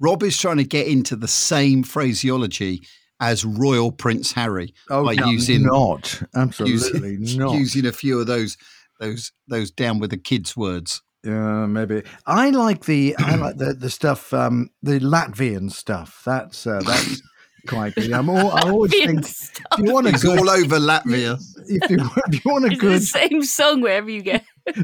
Rob 0.00 0.22
is 0.22 0.38
trying 0.38 0.56
to 0.58 0.64
get 0.64 0.86
into 0.86 1.16
the 1.16 1.28
same 1.28 1.82
phraseology 1.82 2.82
as 3.22 3.44
Royal 3.44 3.92
Prince 3.92 4.32
Harry 4.32 4.74
Oh, 4.90 5.04
by 5.04 5.14
no, 5.14 5.26
using 5.28 5.62
not 5.62 6.20
absolutely 6.34 7.12
using, 7.12 7.38
not. 7.38 7.54
using 7.54 7.86
a 7.86 7.92
few 7.92 8.20
of 8.20 8.26
those 8.26 8.58
those 9.00 9.32
those 9.48 9.70
down 9.70 10.00
with 10.00 10.10
the 10.10 10.16
kids 10.18 10.56
words. 10.56 11.00
Yeah, 11.24 11.66
maybe. 11.66 12.02
I 12.26 12.50
like 12.50 12.84
the 12.84 13.14
I 13.18 13.36
like 13.46 13.56
the 13.56 13.74
the 13.74 13.90
stuff, 13.90 14.34
um, 14.34 14.70
the 14.82 14.98
Latvian 14.98 15.70
stuff. 15.70 16.22
That's 16.26 16.66
uh, 16.66 16.80
that's 16.84 17.22
quite 17.68 17.94
good. 17.94 18.12
I'm 18.12 18.28
all, 18.28 18.50
I 18.50 18.62
always 18.68 18.90
Latvian 18.92 19.06
think 19.06 19.26
stuff. 19.26 19.78
if 19.78 19.86
you 19.86 19.94
want 19.94 20.08
a 20.08 20.10
He's 20.10 20.22
good, 20.22 20.38
all 20.40 20.50
over 20.50 20.78
Latvia. 20.78 21.40
if 21.68 21.90
you 21.90 21.98
if 22.26 22.44
you 22.44 22.50
want 22.50 22.64
a 22.64 22.72
It's 22.72 22.80
good 22.80 23.00
the 23.02 23.06
same 23.06 23.42
song 23.44 23.80
wherever 23.82 24.10
you 24.10 24.22
go. 24.24 24.40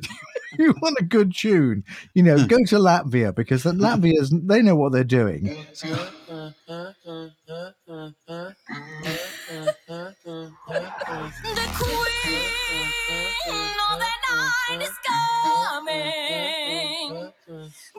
you 0.59 0.75
want 0.80 0.97
a 1.00 1.04
good 1.04 1.35
tune, 1.35 1.83
you 2.14 2.23
know, 2.23 2.47
go 2.47 2.59
to 2.66 2.76
Latvia 2.76 3.35
because 3.35 3.64
the 3.64 3.73
Latvians 3.73 4.30
they 4.47 4.62
know 4.62 4.76
what 4.76 4.92
they're 4.92 5.02
doing. 5.02 5.57
The 11.45 11.67
queen 11.78 12.05
of 13.90 13.99
the 13.99 14.12
night 14.28 14.83
is 14.83 14.97
coming. 15.67 17.33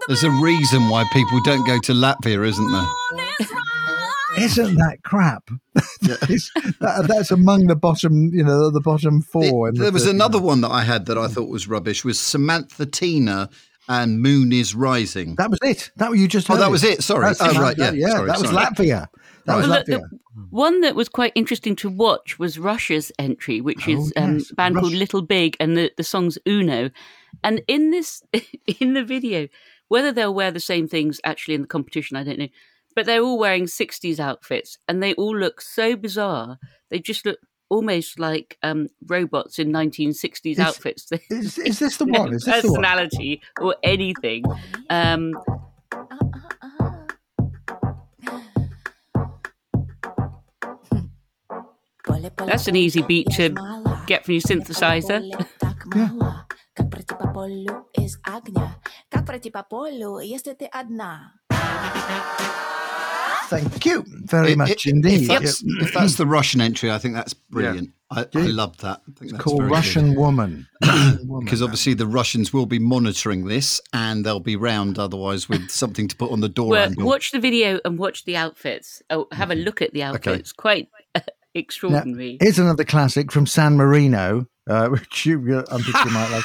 There's 0.07 0.23
a 0.23 0.31
reason 0.31 0.89
why 0.89 1.03
people 1.13 1.39
don't 1.43 1.65
go 1.65 1.79
to 1.79 1.93
Latvia, 1.93 2.47
isn't 2.47 2.71
there? 2.71 2.85
Isn't 4.43 4.75
that 4.75 4.97
crap? 5.03 5.49
It's- 6.01 6.49
that, 6.79 7.07
that's 7.09 7.29
among 7.31 7.67
the 7.67 7.75
bottom, 7.75 8.29
you 8.33 8.43
know, 8.43 8.69
the 8.69 8.79
bottom 8.79 9.21
four. 9.21 9.67
It- 9.67 9.71
in 9.71 9.75
the 9.75 9.83
there 9.83 9.91
was 9.91 10.05
another 10.05 10.39
one 10.39 10.61
that 10.61 10.71
I 10.71 10.83
had 10.83 11.05
that 11.07 11.17
I 11.17 11.27
thought 11.27 11.49
was 11.49 11.67
rubbish. 11.67 12.05
Was 12.05 12.19
Samantha 12.19 12.85
Tina 12.85 13.49
and 13.89 14.21
Moon 14.21 14.53
is 14.53 14.73
Rising. 14.75 15.35
That 15.35 15.49
was 15.49 15.59
it. 15.63 15.91
That 15.97 16.11
was 16.11 16.21
you 16.21 16.27
just. 16.27 16.49
Oh, 16.49 16.53
heard 16.53 16.61
that 16.61 16.71
was 16.71 16.83
it. 16.83 17.03
Sorry. 17.03 17.25
That's 17.25 17.41
Oh, 17.41 17.59
right, 17.59 17.77
yeah, 17.77 17.91
yeah. 17.91 18.09
sorry, 18.09 18.27
that 18.27 18.39
was 18.39 18.49
sorry. 18.51 18.65
Latvia. 18.65 19.07
That 19.45 19.57
was 19.57 19.67
Well, 19.67 19.83
Latvia. 19.83 19.87
the 20.09 20.19
one 20.51 20.81
that 20.81 20.95
was 20.95 21.09
quite 21.09 21.33
interesting 21.35 21.75
to 21.77 21.89
watch 21.89 22.37
was 22.39 22.57
Russia's 22.59 23.11
entry, 23.19 23.59
which 23.61 23.87
is 23.87 24.13
Oh, 24.15 24.21
um, 24.23 24.33
yes. 24.35 24.51
a 24.51 24.55
band 24.55 24.75
called 24.77 24.93
Little 24.93 25.21
Big, 25.23 25.57
and 25.59 25.75
the, 25.75 25.91
the 25.97 26.03
song's 26.03 26.37
Uno. 26.47 26.91
And 27.43 27.61
in 27.67 27.89
this, 27.91 28.21
in 28.79 28.93
the 28.93 29.03
video, 29.03 29.47
whether 29.87 30.11
they'll 30.11 30.33
wear 30.33 30.51
the 30.51 30.59
same 30.59 30.87
things 30.87 31.19
actually 31.23 31.55
in 31.55 31.61
the 31.61 31.67
competition, 31.67 32.15
I 32.15 32.23
don't 32.23 32.39
know. 32.39 32.47
But 32.95 33.05
they're 33.05 33.21
all 33.21 33.39
wearing 33.39 33.65
'60s 33.65 34.19
outfits, 34.19 34.77
and 34.87 35.01
they 35.01 35.13
all 35.15 35.35
look 35.37 35.61
so 35.61 35.95
bizarre. 35.95 36.59
They 36.89 36.99
just 36.99 37.25
look 37.25 37.39
almost 37.69 38.19
like 38.19 38.57
um, 38.63 38.87
robots 39.07 39.59
in 39.59 39.71
1960s 39.71 40.51
is, 40.51 40.59
outfits. 40.59 41.11
Is, 41.29 41.57
is 41.59 41.79
this 41.79 41.97
the 41.97 42.05
one? 42.05 42.33
Is 42.33 42.43
this 42.43 42.61
personality 42.61 43.41
the 43.55 43.63
one? 43.63 43.75
or 43.75 43.77
anything? 43.83 44.43
Um, 44.89 45.33
that's 52.37 52.67
an 52.67 52.75
easy 52.75 53.01
beat 53.03 53.27
to 53.31 53.49
get 54.07 54.25
from 54.25 54.33
your 54.33 54.41
synthesizer. 54.41 55.21
yeah. 55.95 56.43
Thank 63.49 63.85
you 63.85 64.03
very 64.07 64.51
It- 64.51 64.57
much 64.57 64.85
it- 64.85 64.91
indeed. 64.91 65.21
If 65.23 65.27
that's, 65.27 65.63
Yeah. 65.63 65.83
if 65.85 65.93
that's 65.93 66.15
the 66.15 66.25
Russian 66.27 66.61
entry, 66.61 66.91
I 66.91 66.99
think 66.99 67.15
that's 67.15 67.33
brilliant. 67.33 67.89
I, 68.11 68.25
I 68.35 68.39
love 68.41 68.77
that. 68.77 69.01
I 69.07 69.11
think 69.19 69.31
that's 69.31 69.43
called 69.43 69.63
Russian 69.69 70.15
Woman. 70.15 70.67
Woman. 70.83 71.43
Because 71.45 71.61
obviously 71.61 71.93
the 71.93 72.07
Russians 72.07 72.51
will 72.53 72.65
be 72.65 72.79
monitoring 72.79 73.45
this 73.47 73.79
and 73.93 74.25
they'll 74.25 74.39
be 74.39 74.55
round 74.55 74.97
otherwise 74.99 75.47
with 75.49 75.69
something 75.71 76.07
to 76.07 76.15
put 76.15 76.31
on 76.31 76.39
the 76.41 76.49
door 76.49 76.69
Well, 76.69 76.91
watch 76.97 77.31
the 77.31 77.39
video 77.39 77.79
and 77.85 77.97
watch 77.99 78.25
the 78.25 78.35
outfits. 78.37 79.01
Oh, 79.09 79.27
have 79.31 79.51
a 79.51 79.55
look 79.55 79.81
at 79.81 79.93
the 79.93 80.03
outfits. 80.03 80.51
Quite 80.53 80.87
Now, 81.15 81.21
extraordinary. 81.55 82.37
here's 82.41 82.59
another 82.59 82.83
classic 82.83 83.31
from 83.31 83.45
San 83.47 83.75
Marino, 83.77 84.45
uh, 84.69 84.87
which 84.89 85.25
you, 85.25 85.39
you- 85.45 85.65
I'm 85.71 85.81
sure 85.81 86.01
you 86.05 86.11
might 86.11 86.29
like. 86.31 86.43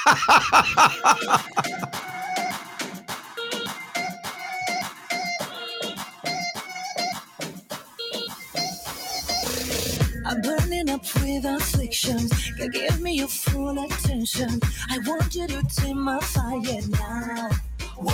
Burning 10.65 10.91
up 10.91 11.03
with 11.17 11.45
afflictions. 11.45 12.51
God, 12.53 12.73
give 12.73 13.01
me 13.01 13.15
your 13.15 13.29
full 13.29 13.85
attention. 13.85 14.61
I 14.91 14.99
want 15.07 15.35
you 15.35 15.47
to 15.49 15.63
tame 15.65 16.01
my 16.01 16.21
fire 16.21 16.81
now. 16.89 17.51
Whoa, 17.97 18.13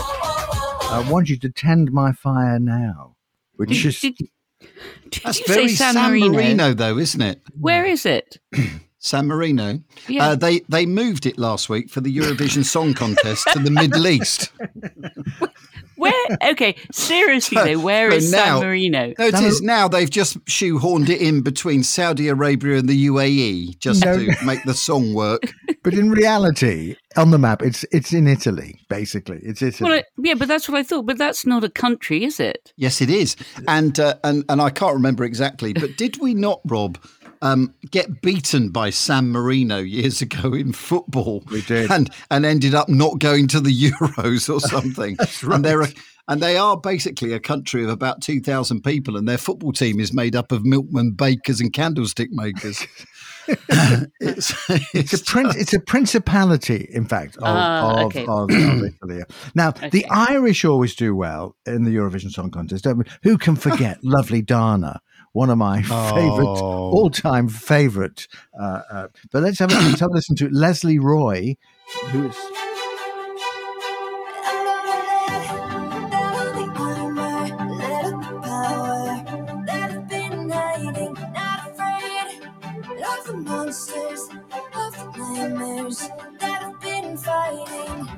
I 0.90 1.09
want 1.11 1.28
you 1.28 1.37
to 1.38 1.50
tend 1.50 1.92
my 1.92 2.12
fire 2.12 2.59
now, 2.59 3.16
which 3.57 3.71
Did, 3.71 3.87
is 3.87 4.00
did, 4.00 4.16
did 4.19 5.23
That's 5.25 5.40
you 5.40 5.47
very 5.47 5.69
say 5.69 5.75
San, 5.75 5.95
San 5.95 6.11
Marino? 6.11 6.33
Marino, 6.33 6.75
though, 6.75 6.99
isn't 6.99 7.23
it? 7.23 7.40
Where 7.59 7.85
is 7.85 8.04
it? 8.04 8.38
San 8.99 9.26
Marino. 9.26 9.80
Yeah. 10.09 10.30
Uh, 10.30 10.35
they 10.35 10.61
they 10.69 10.85
moved 10.85 11.25
it 11.25 11.38
last 11.38 11.71
week 11.71 11.88
for 11.88 12.02
the 12.02 12.14
Eurovision 12.14 12.64
Song 12.64 12.92
Contest 12.92 13.49
to 13.52 13.59
the 13.59 13.71
Middle 13.71 14.07
East. 14.07 14.52
Where? 16.00 16.38
Okay, 16.52 16.76
seriously 16.92 17.57
So- 17.57 17.64
though, 17.64 17.78
where 17.88 18.11
so 18.11 18.16
is 18.16 18.33
now- 18.33 18.59
San 18.61 18.66
Marino? 18.69 19.12
No, 19.19 19.26
it 19.26 19.35
No. 19.35 19.40
is 19.40 19.61
now. 19.62 19.88
They've 19.88 20.11
just 20.11 20.38
shoehorned 20.47 21.09
it 21.09 21.21
in 21.21 21.42
between 21.42 21.83
Saudi 21.83 22.28
Arabia 22.28 22.76
and 22.78 22.88
the 22.88 23.07
UAE 23.07 23.78
just 23.78 24.04
No. 24.04 24.16
to 24.19 24.35
make 24.45 24.62
the 24.64 24.75
song 24.75 25.14
work. 25.14 25.52
but 25.83 25.95
in 25.95 26.11
reality, 26.11 26.97
on 27.16 27.30
the 27.30 27.38
map, 27.38 27.62
it's 27.62 27.85
it's 27.92 28.12
in 28.12 28.26
Italy. 28.26 28.80
Basically, 28.88 29.38
it's 29.42 29.62
Italy. 29.62 29.90
Well, 29.90 29.99
I, 29.99 30.04
yeah, 30.23 30.35
but 30.35 30.49
that's 30.49 30.69
what 30.69 30.78
I 30.78 30.83
thought. 30.83 31.07
But 31.07 31.19
that's 31.19 31.45
not 31.47 31.64
a 31.64 31.71
country, 31.71 32.25
is 32.25 32.38
it? 32.40 32.73
Yes, 32.76 33.00
it 33.00 33.11
is, 33.11 33.37
and 33.69 33.99
uh, 33.99 34.14
and 34.25 34.45
and 34.49 34.61
I 34.61 34.71
can't 34.71 34.95
remember 34.95 35.25
exactly, 35.25 35.73
but 35.73 35.97
did 35.97 36.19
we 36.21 36.35
not, 36.35 36.61
Rob, 36.66 36.99
um, 37.42 37.75
get 37.90 38.20
beaten 38.23 38.70
by 38.70 38.90
San 38.90 39.30
Marino 39.30 39.78
years 39.78 40.20
ago 40.26 40.54
in 40.54 40.73
football? 40.73 41.42
We 41.50 41.62
did. 41.62 41.90
and 41.90 42.11
and 42.30 42.44
ended 42.44 42.75
up 42.75 42.88
not 42.88 43.18
going 43.18 43.49
to 43.49 43.61
the 43.61 43.75
Euros 43.90 44.52
or 44.52 44.61
something. 44.61 45.16
That's 45.16 45.42
right. 45.42 45.56
And 45.56 45.64
they're 45.64 45.82
a, 45.82 45.88
and 46.28 46.40
they 46.40 46.56
are 46.56 46.78
basically 46.78 47.32
a 47.32 47.40
country 47.40 47.82
of 47.82 47.90
about 47.90 48.23
two 48.23 48.40
thousand 48.40 48.82
people, 48.82 49.16
and 49.16 49.28
their 49.28 49.38
football 49.38 49.73
team 49.73 49.99
is 50.00 50.12
made 50.12 50.37
up 50.37 50.52
of 50.52 50.64
milkmen, 50.64 51.12
bakers, 51.12 51.61
and 51.61 51.73
candlestick 51.73 52.30
makers. 52.30 52.87
it's, 54.20 54.52
It's 54.94 55.12
a 55.12 55.25
prin- 55.25 55.50
it's 55.56 55.73
a 55.73 55.80
principality, 55.80 56.88
in 56.92 57.06
fact, 57.06 57.37
of, 57.38 57.44
of, 57.44 58.06
okay. 58.06 58.26
of, 58.26 58.50
of 58.50 58.50
Italy. 59.02 59.23
Now, 59.54 59.73
the 59.73 60.06
Irish 60.06 60.64
always 60.64 60.94
do 60.94 61.16
well 61.16 61.56
in 61.66 61.85
the 61.85 61.94
Eurovision 61.97 62.30
Song 62.30 62.50
Contest. 62.50 62.85
don't 62.85 62.99
we? 62.99 63.04
Who 63.23 63.38
can 63.38 63.56
forget 63.56 63.99
lovely 64.04 64.42
Dana? 64.42 65.00
One 65.32 65.50
of 65.50 65.58
my 65.58 65.82
favorite, 65.82 66.46
Oh. 66.46 66.90
all-time 66.92 67.49
favorite. 67.49 68.26
Uh, 68.58 68.82
uh, 68.90 69.08
but 69.30 69.42
let's 69.42 69.58
have, 69.60 69.70
a, 69.72 69.75
let's 69.75 70.00
have 70.00 70.10
a 70.10 70.14
listen 70.14 70.37
to 70.37 70.49
Lesley 70.50 70.99
Roy, 70.99 71.56
who 72.10 72.28
is 72.28 72.37
Monsters 83.32 84.28
of 84.75 84.92
the 84.96 85.04
nightmares 85.16 85.99
that 86.40 86.62
have 86.62 86.80
been 86.80 87.16
fighting. 87.16 88.08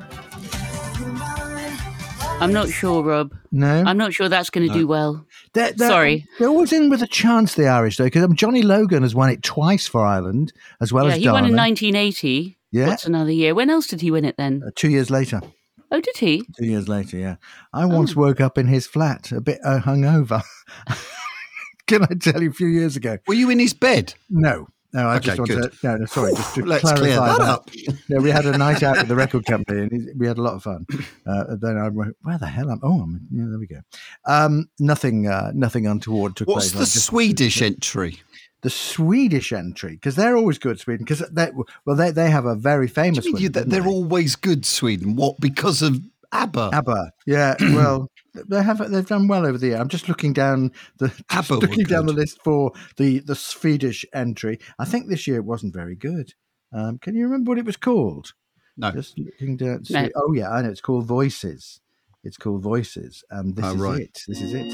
I'm 2.40 2.52
not 2.52 2.69
sure, 2.71 3.02
Rob. 3.02 3.35
no. 3.50 3.85
I'm 3.87 3.99
not 3.99 4.14
sure 4.14 4.28
that's 4.28 4.49
going 4.50 4.66
to 4.66 4.73
do 4.73 4.87
well. 4.87 5.26
They're, 5.54 5.73
they're- 5.73 5.88
Sorry. 5.88 6.26
they're 6.38 6.49
always 6.49 6.73
in 6.73 6.88
with 6.90 7.02
a 7.02 7.06
chance. 7.06 7.54
The 7.54 7.68
Irish, 7.68 7.97
though, 7.99 8.04
because 8.04 8.25
um, 8.25 8.35
Johnny 8.37 8.62
Logan 8.62 9.02
has 9.02 9.14
won 9.14 9.28
it 9.30 9.42
twice 9.42 9.87
for 9.87 10.04
Ireland, 10.04 10.52
as 10.80 10.92
well 10.92 11.04
yeah, 11.06 11.11
as 11.12 11.16
he 11.18 11.23
Dana. 11.25 11.32
won 11.35 11.44
in 11.44 11.56
1980. 11.56 12.56
Yeah. 12.71 12.87
What's 12.88 13.04
another 13.06 13.30
year? 13.32 13.54
When 13.54 13.68
else 13.68 13.87
did 13.87 14.00
he 14.00 14.11
win 14.11 14.25
it 14.25 14.37
then? 14.38 14.62
Uh, 14.66 14.71
two 14.75 14.88
years 14.88 15.11
later. 15.11 15.42
Oh, 15.90 16.00
did 16.00 16.16
he? 16.16 16.42
Two 16.59 16.64
years 16.64 16.88
later, 16.88 17.18
yeah. 17.18 17.37
I 17.75 17.82
Oh. 17.85 17.88
once 17.88 18.16
woke 18.16 18.40
up 18.40 18.56
in 18.56 18.66
his 18.66 18.87
flat, 18.87 19.30
a 19.30 19.42
bit 19.42 19.61
uh, 19.62 19.80
hungover. 19.80 20.42
Can 21.87 22.04
I 22.04 22.14
tell 22.18 22.42
you, 22.42 22.49
a 22.50 22.54
few 22.54 22.68
years 22.68 22.97
ago? 22.97 23.18
Were 23.26 23.35
you 23.35 23.50
in 23.50 23.59
his 23.59 23.75
bed? 23.75 24.14
No, 24.30 24.68
no. 24.92 25.08
I 25.08 25.16
Okay, 25.16 25.26
just 25.26 25.38
want 25.38 25.50
good. 25.50 25.72
to. 25.72 25.99
No, 25.99 26.04
sorry. 26.06 26.32
Just 26.34 26.54
to 26.56 26.64
Let's 26.64 26.82
clarify 26.82 27.00
clear 27.02 27.16
that 27.16 27.38
that. 27.38 27.49
up. 27.49 27.70
No, 28.08 28.20
we 28.20 28.30
had 28.30 28.46
a 28.46 28.56
night 28.58 28.82
out 28.82 28.99
with 28.99 29.08
the 29.08 29.14
record 29.25 29.44
company, 29.46 29.80
and 29.82 30.11
we 30.18 30.26
had 30.26 30.38
a 30.38 30.42
lot 30.42 30.54
of 30.54 30.62
fun. 30.62 30.87
Uh, 31.26 31.56
then 31.61 31.76
I 31.78 31.88
went, 31.88 32.16
"Where 32.22 32.38
the 32.38 32.46
hell 32.46 32.70
am? 32.70 32.80
Oh, 32.82 33.00
I'm, 33.02 33.20
yeah, 33.30 33.44
there 33.49 33.58
we 33.58 33.66
go. 33.66 33.80
Um, 34.26 34.68
nothing, 34.78 35.26
uh, 35.26 35.52
nothing 35.54 35.87
untoward 35.87 36.37
took 36.37 36.49
What's 36.49 36.72
place. 36.72 36.72
the 36.72 36.78
I 36.78 36.82
just- 36.84 37.06
Swedish 37.06 37.62
entry? 37.62 38.20
the 38.62 38.70
Swedish 38.70 39.52
entry 39.52 39.94
because 39.94 40.14
they're 40.14 40.37
always 40.37 40.56
good. 40.56 40.78
Sweden 40.78 41.04
because 41.04 41.18
they 41.32 41.50
well 41.84 41.96
they 41.96 42.12
they 42.12 42.30
have 42.30 42.44
a 42.46 42.54
very 42.54 42.87
famous. 42.87 43.25
I 43.25 43.26
mean, 43.26 43.32
one, 43.32 43.42
you- 43.42 43.49
they're 43.49 43.64
they? 43.64 43.80
always 43.80 44.37
good, 44.37 44.64
Sweden. 44.64 45.16
What? 45.16 45.40
Because 45.40 45.82
of 45.82 45.99
ABBA? 46.30 46.70
ABBA. 46.72 47.12
Yeah, 47.26 47.56
well, 47.75 48.08
they 48.35 48.62
have 48.62 48.91
they've 48.91 49.07
done 49.07 49.29
well 49.29 49.47
over 49.47 49.59
the 49.59 49.69
year. 49.69 49.77
I'm 49.79 49.89
just 49.89 50.09
looking 50.09 50.33
down 50.33 50.73
the 50.99 51.12
ABBA 51.31 51.55
were 51.55 51.61
looking 51.61 51.85
down 51.85 52.07
the 52.07 52.12
list 52.12 52.43
for 52.43 52.73
the 52.97 53.19
the 53.21 53.35
Swedish 53.35 54.05
entry. 54.15 54.59
I 54.79 54.85
think 54.85 55.09
this 55.09 55.27
year 55.27 55.37
it 55.37 55.45
wasn't 55.45 55.75
very 55.75 55.95
good. 55.95 56.33
Um, 56.73 56.99
can 56.99 57.15
you 57.15 57.25
remember 57.25 57.51
what 57.51 57.59
it 57.59 57.67
was 57.67 57.77
called? 57.77 58.33
No. 58.77 58.91
Just 58.91 59.19
looking 59.19 59.57
down. 59.59 59.83
No. 59.91 60.09
Oh 60.17 60.33
yeah, 60.33 60.51
I 60.51 60.62
know. 60.62 60.71
It's 60.71 60.81
called 60.81 61.05
Voices. 61.07 61.81
It's 62.25 62.37
called 62.39 62.62
Voices, 62.62 63.23
and 63.31 63.55
this 63.57 63.65
Oh, 63.67 63.75
is 63.75 63.81
right. 63.81 64.01
it. 64.01 64.23
This 64.29 64.41
is 64.41 64.55
it. 64.55 64.73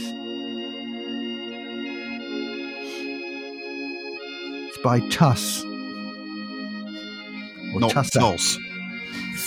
It's 4.68 4.78
by 4.78 5.00
Tuss. 5.08 5.64
Or 7.74 7.80
Not 7.80 7.90
Tusser. 7.90 8.20
Toss. 8.20 8.58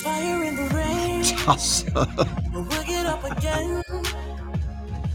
Fire 0.01 0.44
in 0.44 0.56
the 0.56 0.63
rain. 0.75 1.24
Tuss. 1.24 1.84
We'll 3.21 3.33
get 3.35 3.53
up 3.53 3.83
again. 3.83 3.83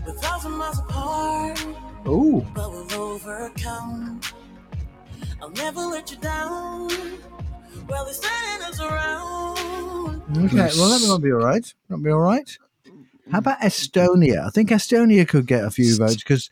We're 0.06 0.12
thousand 0.14 0.52
miles 0.52 0.78
apart, 0.78 1.66
Oh, 2.04 2.46
but 2.54 2.70
we'll 2.70 2.94
overcome. 2.94 4.20
I'll 5.42 5.50
never 5.50 5.80
let 5.80 6.10
you 6.10 6.16
down. 6.18 6.88
Well, 7.88 8.04
they're 8.04 8.14
turning 8.14 8.62
us 8.68 8.80
around. 8.80 10.22
okay. 10.36 10.70
Well, 10.78 10.98
that 10.98 11.06
might 11.08 11.22
be 11.22 11.32
all 11.32 11.38
right. 11.38 11.74
That'll 11.88 12.04
be 12.04 12.10
all 12.10 12.20
right. 12.20 12.58
How 12.86 12.92
hmm. 13.30 13.36
about 13.36 13.60
Estonia? 13.60 14.46
I 14.46 14.50
think 14.50 14.70
Estonia 14.70 15.26
could 15.26 15.46
get 15.46 15.64
a 15.64 15.70
few 15.70 15.96
votes 15.96 16.16
because 16.16 16.48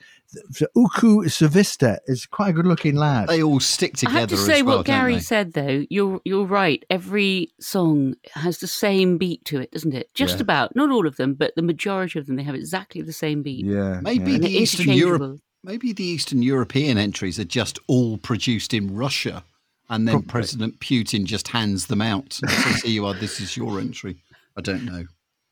Uku 0.75 1.25
Suviste 1.25 1.99
is 2.07 2.27
quite 2.27 2.51
a 2.51 2.53
good-looking 2.53 2.97
lad. 2.97 3.29
they 3.29 3.43
all 3.43 3.61
stick 3.61 3.95
together. 3.97 4.19
I 4.19 4.21
together 4.27 4.37
have 4.37 4.47
to 4.47 4.53
say 4.55 4.63
well, 4.63 4.77
what 4.79 4.87
Gary 4.87 5.21
said 5.21 5.53
though. 5.53 5.85
You're 5.91 6.21
you're 6.25 6.45
right. 6.47 6.85
Every 6.91 7.53
song 7.61 8.15
has 8.35 8.59
the 8.59 8.67
same 8.67 9.19
beat 9.19 9.45
to 9.47 9.61
it, 9.61 9.71
doesn't 9.73 9.95
it? 9.95 10.13
Just 10.15 10.37
Yeah. 10.37 10.43
about. 10.43 10.77
Not 10.77 10.91
all 10.91 11.07
of 11.07 11.17
them, 11.17 11.35
but 11.35 11.55
the 11.57 11.63
majority 11.63 12.19
of 12.19 12.27
them 12.27 12.37
they 12.37 12.43
have 12.43 12.55
exactly 12.55 13.03
the 13.03 13.13
same 13.13 13.43
beat. 13.43 13.65
yeah, 13.65 14.01
Maybe 14.03 14.33
yeah. 14.33 14.39
The 14.39 14.51
Eastern 14.51 14.93
Europe, 14.93 15.41
maybe 15.63 15.93
the 15.93 16.05
Eastern 16.05 16.43
European 16.43 16.99
entries 16.99 17.39
are 17.39 17.45
just 17.45 17.79
all 17.87 18.19
produced 18.19 18.75
in 18.75 18.95
Russia, 18.95 19.45
and 19.89 20.07
then 20.09 20.15
Probably. 20.15 20.29
President 20.29 20.81
Putin 20.81 21.25
just 21.25 21.49
hands 21.49 21.87
them 21.87 22.01
out 22.03 22.39
and 22.43 22.51
says, 22.51 22.83
"Here 22.83 22.93
you 22.93 23.07
are. 23.07 23.15
This 23.15 23.41
is 23.41 23.57
your 23.57 23.79
entry." 23.81 24.17
I 24.57 24.61
don't 24.61 24.85
know. 24.85 25.05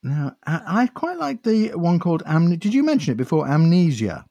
No, 0.05 0.33
I, 0.47 0.83
I 0.83 0.87
quite 0.89 1.19
like 1.19 1.45
the 1.45 1.69
one 1.77 2.01
called 2.01 2.25
Amnesia. 2.27 2.57
Did 2.59 2.75
you 2.75 2.83
mention 2.83 3.13
it 3.13 3.17
before? 3.17 3.47
Amnesia. 3.49 4.25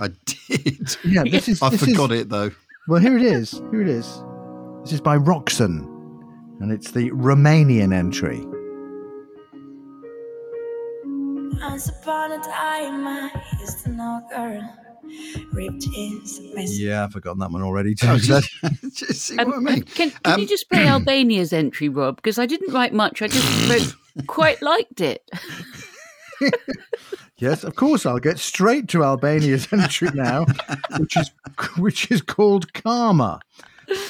I 0.00 0.08
did. 0.24 0.96
Yeah, 1.04 1.24
this 1.24 1.48
is. 1.48 1.62
I 1.62 1.68
this 1.70 1.84
forgot 1.84 2.10
is, 2.12 2.22
it 2.22 2.28
though. 2.30 2.50
Well, 2.88 3.00
here 3.00 3.16
it 3.16 3.22
is. 3.22 3.52
Here 3.70 3.82
it 3.82 3.88
is. 3.88 4.06
This 4.82 4.92
is 4.94 5.00
by 5.00 5.16
Roxen, 5.16 5.84
and 6.60 6.72
it's 6.72 6.92
the 6.92 7.10
Romanian 7.10 7.94
entry. 7.94 8.40
Once 11.60 11.88
upon 11.90 12.32
a 12.32 12.38
time, 12.38 13.06
I 13.06 13.30
used 13.60 13.84
to 13.84 13.90
know 13.90 14.22
a 14.26 14.34
girl. 14.34 14.76
Ripped 15.52 15.84
his 15.92 16.40
mess. 16.54 16.78
Yeah, 16.78 17.04
I've 17.04 17.12
forgotten 17.12 17.40
that 17.40 17.50
one 17.50 17.62
already. 17.62 17.94
Too. 17.94 18.06
Oh, 18.08 18.16
just, 18.18 18.48
just 18.94 19.20
see 19.22 19.36
Um, 19.38 19.48
what 19.48 19.56
I 19.56 19.60
mean. 19.60 19.82
Can, 19.82 20.10
can 20.10 20.34
Um, 20.34 20.40
you 20.40 20.46
just 20.46 20.70
play 20.70 20.86
Albania's 20.86 21.52
entry, 21.52 21.88
Rob? 21.88 22.16
Because 22.16 22.38
I 22.38 22.46
didn't 22.46 22.72
write 22.72 22.94
much. 22.94 23.20
I 23.20 23.26
just 23.28 23.68
wrote, 24.18 24.26
quite 24.28 24.62
liked 24.62 25.00
it. 25.00 25.28
Yes, 27.40 27.64
of 27.64 27.74
course. 27.74 28.04
I'll 28.06 28.18
get 28.18 28.38
straight 28.38 28.88
to 28.88 29.02
Albania's 29.02 29.66
entry 29.72 30.10
now, 30.14 30.44
which 30.98 31.16
is 31.16 31.30
which 31.78 32.10
is 32.10 32.20
called 32.22 32.72
Karma. 32.74 33.40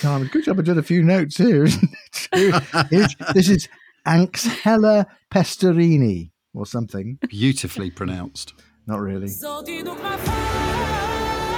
Karma. 0.00 0.26
Good 0.26 0.44
job. 0.44 0.58
I 0.58 0.62
did 0.62 0.78
a 0.78 0.82
few 0.82 1.02
notes 1.02 1.36
here. 1.36 1.64
Isn't 1.64 1.90
it? 2.32 2.64
Here- 2.90 3.06
this 3.34 3.48
is 3.48 3.68
Anxhela 4.06 5.06
Pesterini 5.32 6.30
or 6.54 6.66
something. 6.66 7.18
Beautifully 7.28 7.90
pronounced. 7.90 8.54
Not 8.86 9.00
really. 9.00 9.28
So 9.28 9.62
ti 9.62 9.82
duk 9.82 10.02
ma 10.02 10.16
fal 10.16 11.50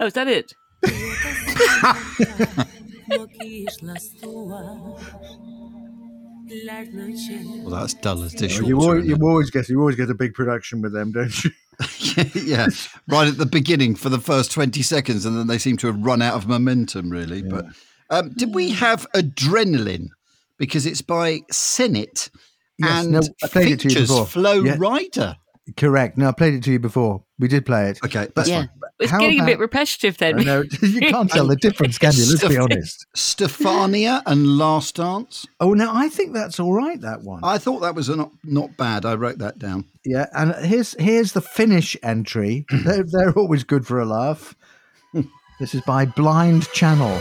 Oh, 0.00 0.06
is 0.06 0.12
that 0.14 0.28
it? 0.28 0.54
Më 2.18 3.24
kish 3.38 3.78
lastua 3.82 4.62
Lart 6.64 6.92
në 6.96 7.06
qelë 7.12 7.62
Well, 7.64 7.74
that's 7.76 7.94
dull 7.94 8.22
as 8.24 8.34
You 8.34 8.48
dishwater. 8.48 8.74
always, 8.74 9.06
you 9.06 9.16
always 9.22 9.50
get 9.50 9.68
you 9.68 9.80
always 9.80 9.96
get 9.96 10.10
a 10.10 10.14
big 10.14 10.34
production 10.34 10.80
with 10.82 10.92
them, 10.92 11.12
don't 11.12 11.44
you? 11.44 11.50
yeah, 12.34 12.66
right 13.06 13.28
at 13.28 13.38
the 13.38 13.46
beginning 13.46 13.94
for 13.94 14.08
the 14.08 14.18
first 14.18 14.50
20 14.50 14.82
seconds, 14.82 15.24
and 15.24 15.36
then 15.38 15.46
they 15.46 15.58
seem 15.58 15.76
to 15.76 15.86
have 15.86 16.04
run 16.04 16.20
out 16.20 16.34
of 16.34 16.48
momentum, 16.48 17.08
really. 17.08 17.42
But 17.42 17.66
um, 18.10 18.30
did 18.30 18.52
we 18.52 18.70
have 18.70 19.06
Adrenaline? 19.14 20.08
Because 20.58 20.86
it's 20.86 21.02
by 21.02 21.40
Senhit 21.52 22.30
Yes, 22.78 23.04
and 23.04 23.12
no, 23.12 23.20
I 23.42 23.48
played 23.48 23.72
it 23.72 23.80
to 23.80 23.88
you 23.88 23.94
features 23.94 24.08
before. 24.08 24.26
Flo 24.26 24.52
Yeah. 24.64 24.76
Rida. 24.76 25.36
Correct. 25.76 26.16
No, 26.16 26.28
I 26.28 26.32
played 26.32 26.54
it 26.54 26.62
to 26.64 26.72
you 26.72 26.78
before. 26.78 27.24
We 27.38 27.48
did 27.48 27.66
play 27.66 27.90
it. 27.90 27.98
Okay, 28.04 28.28
that's 28.34 28.48
yeah. 28.48 28.60
fine. 28.60 28.70
It's 29.00 29.10
How 29.10 29.20
getting 29.20 29.40
a 29.40 29.44
bit 29.44 29.58
repetitive 29.58 30.18
then. 30.18 30.40
I 30.40 30.42
know 30.42 30.64
you 30.82 31.00
can't 31.00 31.30
tell 31.30 31.46
the 31.46 31.56
difference, 31.60 31.98
can 31.98 32.12
you? 32.14 32.24
Let's 32.28 32.46
be 32.46 32.58
honest. 32.58 33.06
Stefania 33.16 34.22
and 34.26 34.58
Last 34.58 34.96
Dance. 34.96 35.46
Oh, 35.60 35.72
no, 35.74 35.90
I 35.94 36.08
think 36.08 36.34
that's 36.34 36.58
all 36.58 36.72
right. 36.72 37.00
That 37.00 37.22
one. 37.22 37.40
I 37.44 37.58
thought 37.58 37.80
that 37.80 37.94
was 37.94 38.08
a 38.08 38.16
not, 38.16 38.32
not 38.44 38.76
bad. 38.76 39.04
I 39.04 39.14
wrote 39.14 39.38
that 39.38 39.58
down. 39.58 39.84
Yeah, 40.04 40.26
and 40.32 40.54
here's 40.64 40.94
here's 40.98 41.32
the 41.32 41.40
Finnish 41.40 41.96
entry. 42.02 42.66
they're, 42.84 43.04
they're 43.04 43.32
always 43.32 43.62
good 43.62 43.86
for 43.86 44.00
a 44.00 44.06
laugh. 44.06 44.54
this 45.60 45.74
is 45.74 45.82
by 45.82 46.06
Blind 46.06 46.70
Channel. 46.72 47.20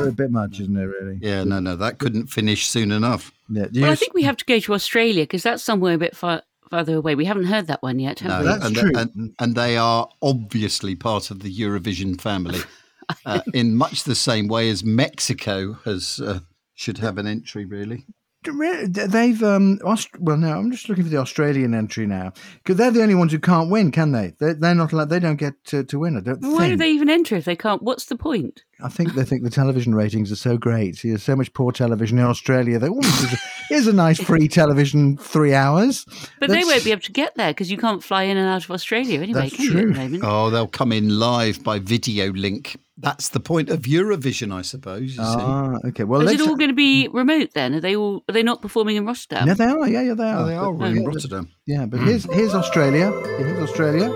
They're 0.00 0.08
a 0.08 0.12
bit 0.12 0.30
much, 0.30 0.60
isn't 0.60 0.76
it? 0.76 0.84
Really? 0.84 1.18
Yeah, 1.20 1.44
no, 1.44 1.60
no, 1.60 1.76
that 1.76 1.98
couldn't 1.98 2.26
finish 2.26 2.66
soon 2.66 2.90
enough. 2.92 3.32
Yeah. 3.48 3.66
do 3.70 3.80
well, 3.82 3.90
I 3.90 3.92
s- 3.92 3.98
think 3.98 4.14
we 4.14 4.22
have 4.24 4.36
to 4.38 4.44
go 4.44 4.58
to 4.60 4.74
Australia 4.74 5.22
because 5.24 5.42
that's 5.42 5.62
somewhere 5.62 5.94
a 5.94 5.98
bit 5.98 6.16
far 6.16 6.42
farther 6.70 6.94
away. 6.96 7.14
We 7.16 7.24
haven't 7.24 7.44
heard 7.44 7.66
that 7.66 7.82
one 7.82 7.98
yet, 7.98 8.20
have 8.20 8.30
No, 8.30 8.38
we? 8.40 8.44
That's 8.46 8.64
and, 8.66 8.76
true. 8.76 8.92
And, 8.94 9.34
and 9.40 9.54
they 9.56 9.76
are 9.76 10.08
obviously 10.22 10.94
part 10.94 11.30
of 11.32 11.40
the 11.40 11.52
Eurovision 11.52 12.20
family 12.20 12.60
uh, 13.26 13.40
in 13.52 13.74
much 13.74 14.04
the 14.04 14.14
same 14.14 14.46
way 14.46 14.70
as 14.70 14.84
Mexico 14.84 15.72
has 15.84 16.20
uh, 16.24 16.40
should 16.74 16.98
have 16.98 17.18
an 17.18 17.26
entry, 17.26 17.64
really. 17.64 18.04
Re- 18.46 18.86
They've 18.86 19.42
um. 19.42 19.78
Aust- 19.84 20.18
well, 20.18 20.38
no, 20.38 20.58
I'm 20.58 20.70
just 20.70 20.88
looking 20.88 21.04
for 21.04 21.10
the 21.10 21.18
Australian 21.18 21.74
entry 21.74 22.06
now 22.06 22.32
because 22.58 22.76
they're 22.76 22.90
the 22.90 23.02
only 23.02 23.14
ones 23.14 23.32
who 23.32 23.38
can't 23.38 23.70
win, 23.70 23.90
can 23.90 24.12
they? 24.12 24.32
They're, 24.38 24.54
they're 24.54 24.74
not 24.74 24.92
allowed. 24.92 25.10
They 25.10 25.20
don't 25.20 25.36
get 25.36 25.62
to, 25.66 25.84
to 25.84 25.98
win. 25.98 26.16
I 26.16 26.20
don't 26.20 26.40
Why 26.40 26.70
do 26.70 26.76
they 26.76 26.90
even 26.90 27.10
enter 27.10 27.36
if 27.36 27.44
they 27.44 27.56
can't? 27.56 27.82
What's 27.82 28.06
the 28.06 28.16
point? 28.16 28.64
I 28.82 28.88
think 28.88 29.14
they 29.14 29.24
think 29.24 29.42
the 29.42 29.50
television 29.50 29.94
ratings 29.94 30.32
are 30.32 30.36
so 30.36 30.56
great. 30.56 31.00
There's 31.02 31.22
so 31.22 31.36
much 31.36 31.52
poor 31.52 31.70
television 31.70 32.18
in 32.18 32.24
Australia. 32.24 32.78
They, 32.78 32.88
oh, 32.88 33.36
here's, 33.68 33.86
a, 33.86 33.92
nice 33.92 34.18
free 34.18 34.48
television, 34.48 35.18
three 35.18 35.52
hours. 35.54 36.06
But 36.38 36.48
they 36.48 36.64
won't 36.64 36.84
be 36.84 36.92
able 36.92 37.02
to 37.02 37.12
get 37.12 37.34
there 37.34 37.50
because 37.50 37.70
you 37.70 37.76
can't 37.76 38.02
fly 38.02 38.22
in 38.22 38.38
and 38.38 38.48
out 38.48 38.64
of 38.64 38.70
Australia 38.70 39.20
anyway, 39.20 39.50
That's 39.50 39.56
can 39.56 39.64
you, 39.66 39.78
at 39.80 39.86
the 39.88 40.00
moment? 40.00 40.24
Oh, 40.24 40.48
they'll 40.48 40.66
come 40.66 40.92
in 40.92 41.18
live 41.18 41.62
by 41.62 41.78
video 41.78 42.32
link. 42.32 42.78
That's 43.02 43.30
the 43.30 43.40
point 43.40 43.70
of 43.70 43.80
Eurovision, 43.82 44.52
I 44.52 44.62
suppose. 44.62 45.02
You 45.02 45.08
see. 45.16 45.22
Ah, 45.24 45.78
okay. 45.86 46.04
Well, 46.04 46.20
Is 46.28 46.32
it 46.38 46.40
all 46.46 46.56
going 46.56 46.68
to 46.70 46.74
be 46.76 47.08
remote 47.08 47.50
then? 47.54 47.74
Are 47.74 47.80
they 47.80 47.96
all? 47.96 48.22
Are 48.28 48.32
they 48.32 48.42
not 48.42 48.60
performing 48.60 48.96
in 48.96 49.06
Rotterdam? 49.06 49.46
yeah, 49.48 49.54
they 49.54 49.64
are. 49.64 49.88
Yeah, 49.88 50.02
yeah, 50.02 50.14
they 50.14 50.24
are. 50.30 50.38
Oh, 50.42 50.46
they 50.46 50.54
are 50.56 50.72
But- 50.74 50.90
in 50.90 51.04
Rotterdam. 51.04 51.48
Yeah, 51.66 51.86
but 51.86 52.00
here's 52.00 52.24
here's 52.32 52.54
Australia. 52.54 53.10
Here's 53.38 53.58
Australia. 53.68 54.08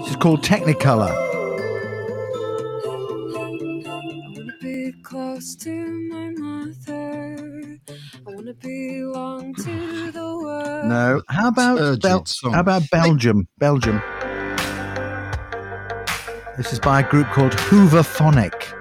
This 0.00 0.10
is 0.10 0.16
called 0.16 0.42
Technicolor. 0.42 1.14
I 2.82 4.32
wanna 4.36 4.52
be 4.60 4.92
close 5.02 5.54
to 5.56 5.70
my 6.10 6.30
mother. 6.30 7.78
I 8.26 8.34
wanna 8.34 8.54
belong 8.54 9.54
to 9.54 10.10
the 10.12 10.38
world. 10.42 10.86
No, 10.86 11.22
how 11.28 11.48
about 11.48 12.00
Bel- 12.00 12.24
how 12.52 12.60
about 12.60 12.82
Belgium? 12.90 13.46
Belgium. 13.58 14.02
This 16.60 16.74
is 16.74 16.78
by 16.78 17.00
a 17.00 17.08
group 17.08 17.26
called 17.28 17.52
Hooverphonic. 17.52 18.74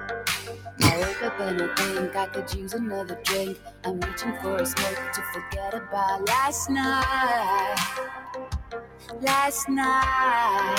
I 0.84 0.98
woke 0.98 1.24
up 1.24 1.40
and 1.40 1.62
I 1.62 1.76
think 1.76 2.14
I 2.14 2.26
could 2.26 2.54
use 2.54 2.74
another 2.74 3.18
drink. 3.24 3.58
I'm 3.86 4.02
reaching 4.02 4.36
for 4.42 4.58
a 4.58 4.66
smoke 4.66 5.14
to 5.14 5.22
forget 5.32 5.74
about 5.74 6.28
last 6.28 6.70
night. 6.70 7.76
Last 9.22 9.70
night. 9.70 10.76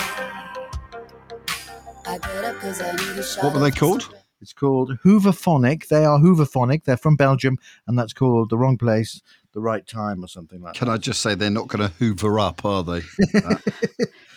I 2.05 2.19
get 2.19 2.45
up 2.45 2.55
because 2.57 2.83
I 2.83 2.93
need 2.93 3.19
a 3.19 3.23
shot. 3.23 3.45
What 3.45 3.55
were 3.55 3.61
they 3.61 3.71
called? 3.71 4.15
It's 4.43 4.53
called 4.53 4.99
Hooverphonic. 5.03 5.89
They 5.89 6.05
are 6.05 6.19
Hooverphonic. 6.19 6.85
They're 6.85 6.99
from 6.99 7.17
Belgium, 7.17 7.57
and 7.87 7.99
that's 7.99 8.13
called 8.13 8.51
the 8.51 8.59
wrong 8.59 8.77
place, 8.77 9.23
the 9.55 9.61
right 9.63 9.87
time, 9.87 10.23
or 10.23 10.29
something 10.29 10.61
like 10.61 10.75
Can 10.75 10.89
that. 10.89 10.93
Can 10.93 10.95
I 10.95 10.99
just 10.99 11.23
say 11.23 11.35
they're 11.35 11.49
not 11.49 11.69
going 11.69 11.89
to 11.89 11.95
hoover 11.97 12.39
up, 12.39 12.63
are 12.67 12.85
they? 12.85 13.01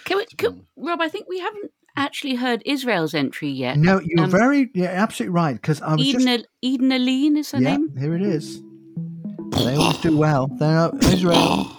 Can 0.05 0.17
we, 0.17 0.25
can, 0.37 0.65
Rob, 0.75 0.99
I 0.99 1.07
think 1.07 1.29
we 1.29 1.39
haven't 1.39 1.71
actually 1.95 2.35
heard 2.35 2.61
Israel's 2.65 3.13
entry 3.13 3.49
yet. 3.49 3.77
No, 3.77 3.99
you're 4.03 4.25
Um, 4.25 4.31
very, 4.31 4.69
yeah, 4.73 4.87
absolutely 4.87 5.33
right. 5.33 5.53
Because 5.53 5.81
I 5.81 5.95
was 5.95 6.05
Eden, 6.05 6.21
just, 6.21 6.27
Al- 6.39 6.45
Eden 6.61 6.91
Alene 6.91 7.37
is 7.37 7.51
her 7.51 7.59
yeah, 7.59 7.77
name. 7.77 7.95
here 7.97 8.15
it 8.15 8.21
is. 8.23 8.61
They 9.51 9.75
always 9.75 9.97
do 9.99 10.17
well. 10.17 10.47
They're 10.47 10.89
Israel. 11.13 11.71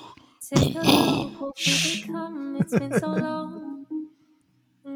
Take 0.55 0.77
a 0.77 0.81
look, 0.81 1.35
hope 1.35 1.55
you 1.59 2.07
come. 2.13 2.57
It's 2.61 2.73
been 2.79 2.93
so 3.01 3.09
long. 3.09 3.87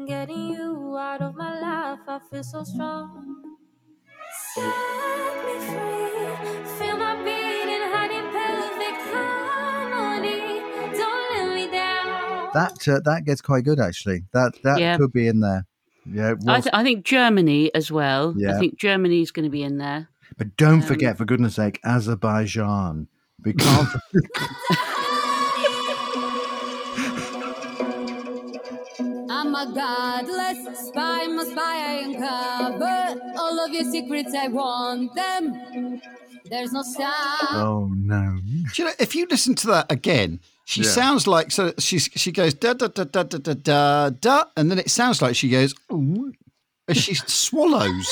Getting 0.07 0.49
you 0.51 0.95
out 0.97 1.21
of 1.21 1.35
my 1.35 1.59
life, 1.59 1.99
I 2.07 2.19
feel 2.31 2.43
so 2.43 2.63
strong. 2.63 3.57
Set 4.55 5.35
me 5.45 5.55
free. 5.67 6.77
Feel 6.79 6.97
my 6.97 7.15
beating 7.23 7.83
heart 7.91 8.11
in 8.11 8.25
perfect 8.31 9.01
That 12.53 12.87
uh, 12.87 12.99
that 13.05 13.25
gets 13.25 13.41
quite 13.41 13.63
good 13.63 13.79
actually. 13.79 14.23
That 14.33 14.53
that 14.63 14.79
Yeah. 14.79 14.97
could 14.97 15.13
be 15.13 15.27
in 15.27 15.39
there. 15.39 15.65
Yeah, 16.11 16.31
it 16.31 16.37
I, 16.47 16.61
th- 16.61 16.73
I 16.73 16.83
think 16.83 17.05
Germany 17.05 17.73
as 17.75 17.91
well. 17.91 18.33
Yeah. 18.35 18.55
I 18.55 18.59
think 18.59 18.79
Germany's 18.79 19.31
going 19.31 19.43
to 19.43 19.49
be 19.51 19.61
in 19.63 19.77
there. 19.77 20.07
but 20.37 20.55
don't 20.57 20.75
um, 20.75 20.81
forget, 20.81 21.17
for 21.17 21.25
goodness 21.25 21.55
sake, 21.55 21.79
Azerbaijan. 21.83 23.07
We 23.43 23.53
can't. 23.53 23.89
I'm 29.31 29.55
a 29.55 29.71
godless 29.73 30.87
spy, 30.89 31.27
my 31.27 31.43
spy 31.45 31.61
I 31.61 32.01
uncover 32.03 33.21
all 33.39 33.59
of 33.65 33.71
your 33.73 33.85
secrets. 33.85 34.33
I 34.33 34.47
want 34.47 35.15
them. 35.15 36.01
There's 36.49 36.71
no 36.73 36.81
stop. 36.81 37.53
oh 37.53 37.89
no! 37.95 38.39
Do 38.43 38.81
you 38.81 38.85
know, 38.85 38.93
if 38.99 39.15
you 39.15 39.27
listen 39.29 39.55
to 39.55 39.67
that 39.67 39.91
again, 39.91 40.39
she 40.69 40.81
Yeah. 40.83 40.89
sounds 40.91 41.25
like 41.25 41.51
so. 41.51 41.73
She's 41.79 42.09
she 42.15 42.31
goes 42.31 42.53
da 42.53 42.73
da 42.73 42.87
da 42.87 43.03
da 43.05 43.23
da 43.23 43.37
da 43.39 43.53
da 43.55 44.09
da, 44.11 44.43
and 44.55 44.69
then 44.69 44.77
it 44.77 44.89
sounds 44.91 45.19
like 45.21 45.35
she 45.35 45.49
goes 45.49 45.73
ooh, 45.91 46.31
as 46.87 46.97
she 46.97 47.15
swallows. 47.15 48.07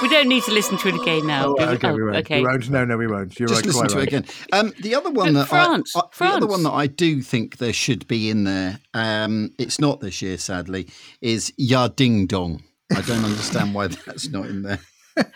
We 0.00 0.08
don't 0.08 0.28
need 0.28 0.42
to 0.44 0.52
listen 0.52 0.78
to 0.78 0.88
it 0.88 0.94
again 0.94 1.26
now. 1.26 1.44
Oh, 1.48 1.56
do 1.58 1.66
we? 1.66 1.72
okay, 1.74 1.92
we 1.92 2.00
Oh, 2.00 2.04
won't. 2.06 2.16
okay. 2.16 2.40
We 2.40 2.46
won't. 2.46 2.70
No, 2.70 2.84
no, 2.86 2.96
we 2.96 3.06
won't. 3.06 3.38
You're 3.38 3.48
Just 3.48 3.60
right. 3.60 3.66
listen 3.66 3.80
quite 3.80 3.90
to 3.90 3.96
right. 3.96 4.04
it 4.04 4.08
again. 4.08 4.24
Um, 4.52 4.72
the 4.80 4.94
other 4.94 5.10
one 5.10 5.34
Look, 5.34 5.46
that 5.50 5.54
I- 5.54 5.64
France, 5.66 5.92
I, 5.94 6.00
the 6.00 6.04
other 6.06 6.14
France. 6.14 6.44
one 6.46 6.62
that 6.62 6.72
I 6.72 6.86
do 6.86 7.20
think 7.20 7.58
there 7.58 7.74
should 7.74 8.08
be 8.08 8.30
in 8.30 8.44
there. 8.44 8.80
Um, 8.94 9.50
it's 9.58 9.78
not 9.78 10.00
this 10.00 10.22
year, 10.22 10.38
sadly. 10.38 10.88
Is 11.20 11.52
Ya 11.58 11.88
Ding 11.88 12.26
Dong. 12.26 12.62
I 12.96 13.02
don't 13.02 13.22
understand 13.24 13.74
why 13.74 13.88
that's 14.06 14.30
not 14.30 14.46
in 14.46 14.62
there. 14.62 14.80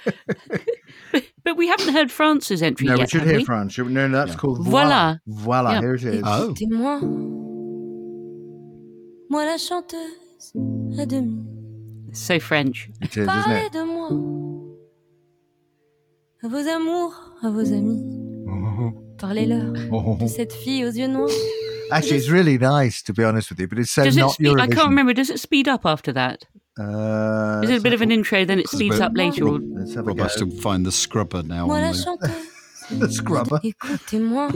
But 1.44 1.57
we 1.57 1.68
haven't 1.68 1.92
heard 1.94 2.11
France's 2.11 2.62
entry 2.62 2.87
No, 2.87 2.94
yet. 2.96 3.00
we 3.00 3.07
should 3.09 3.22
hear 3.29 3.37
we? 3.38 3.44
France. 3.44 3.77
No, 3.79 3.85
no, 4.09 4.09
that's 4.24 4.37
called 4.37 4.59
Voilà. 4.66 5.18
Voila. 5.27 5.72
Yeah. 5.74 5.81
Here 5.81 5.94
it 5.94 6.05
is. 6.05 6.22
Oh, 6.24 6.50
Écoutez-moi, 6.50 7.00
moi 9.31 9.44
la 9.44 9.57
chanteuse 9.59 10.53
à 10.98 11.07
demi. 11.07 11.42
So 12.12 12.38
French. 12.38 12.88
It 13.03 13.11
is, 13.16 13.22
isn't 13.22 13.27
Parlez 13.27 13.66
it? 13.66 13.72
de 13.72 13.85
moi, 13.85 14.09
à 16.42 16.48
vos 16.48 16.68
amours, 16.68 17.14
à 17.42 17.50
vos 17.50 17.72
amis. 17.72 18.03
Parlez-leur 19.18 19.72
de 20.18 20.27
cette 20.27 20.53
fille 20.53 20.85
aux 20.85 20.90
yeux 20.90 21.07
noirs. 21.09 21.31
Actually, 21.92 22.16
it's 22.16 22.29
really 22.29 22.59
nice 22.59 23.03
to 23.03 23.12
be 23.12 23.23
honest 23.25 23.51
with 23.51 23.61
you, 23.61 23.68
but 23.68 23.79
it's 23.79 23.90
so 23.90 24.05
Does 24.05 24.16
it 24.16 24.20
not 24.20 24.33
speed? 24.33 24.59
I 24.59 24.66
can't 24.66 24.88
remember. 24.88 25.12
Does 25.12 25.31
it 25.31 25.38
speed 25.40 25.68
up 25.68 25.85
after 25.87 26.12
that? 26.12 26.44
Uh, 26.79 27.61
Is 27.62 27.70
it 27.70 27.79
a 27.79 27.83
bit 27.83 27.92
of 27.92 28.01
an 28.03 28.11
intro, 28.11 28.44
then 28.44 28.59
it 28.59 28.68
speeds 28.68 28.99
up 29.01 29.12
later? 29.14 29.47
Or... 29.47 29.59
Let's 29.61 29.94
have 29.94 30.05
a 30.05 30.09
Rob 30.09 30.16
go. 30.16 30.23
has 30.25 30.35
to 30.37 30.51
find 30.61 30.85
the 30.85 30.90
scrubber 30.90 31.42
now. 31.44 31.66
Moi 31.66 31.77
on 31.77 31.92
the- 31.92 31.99
chanteuse, 31.99 32.99
The 32.99 33.09
scrubber. 33.12 33.61
écoutez-moi. 33.62 34.51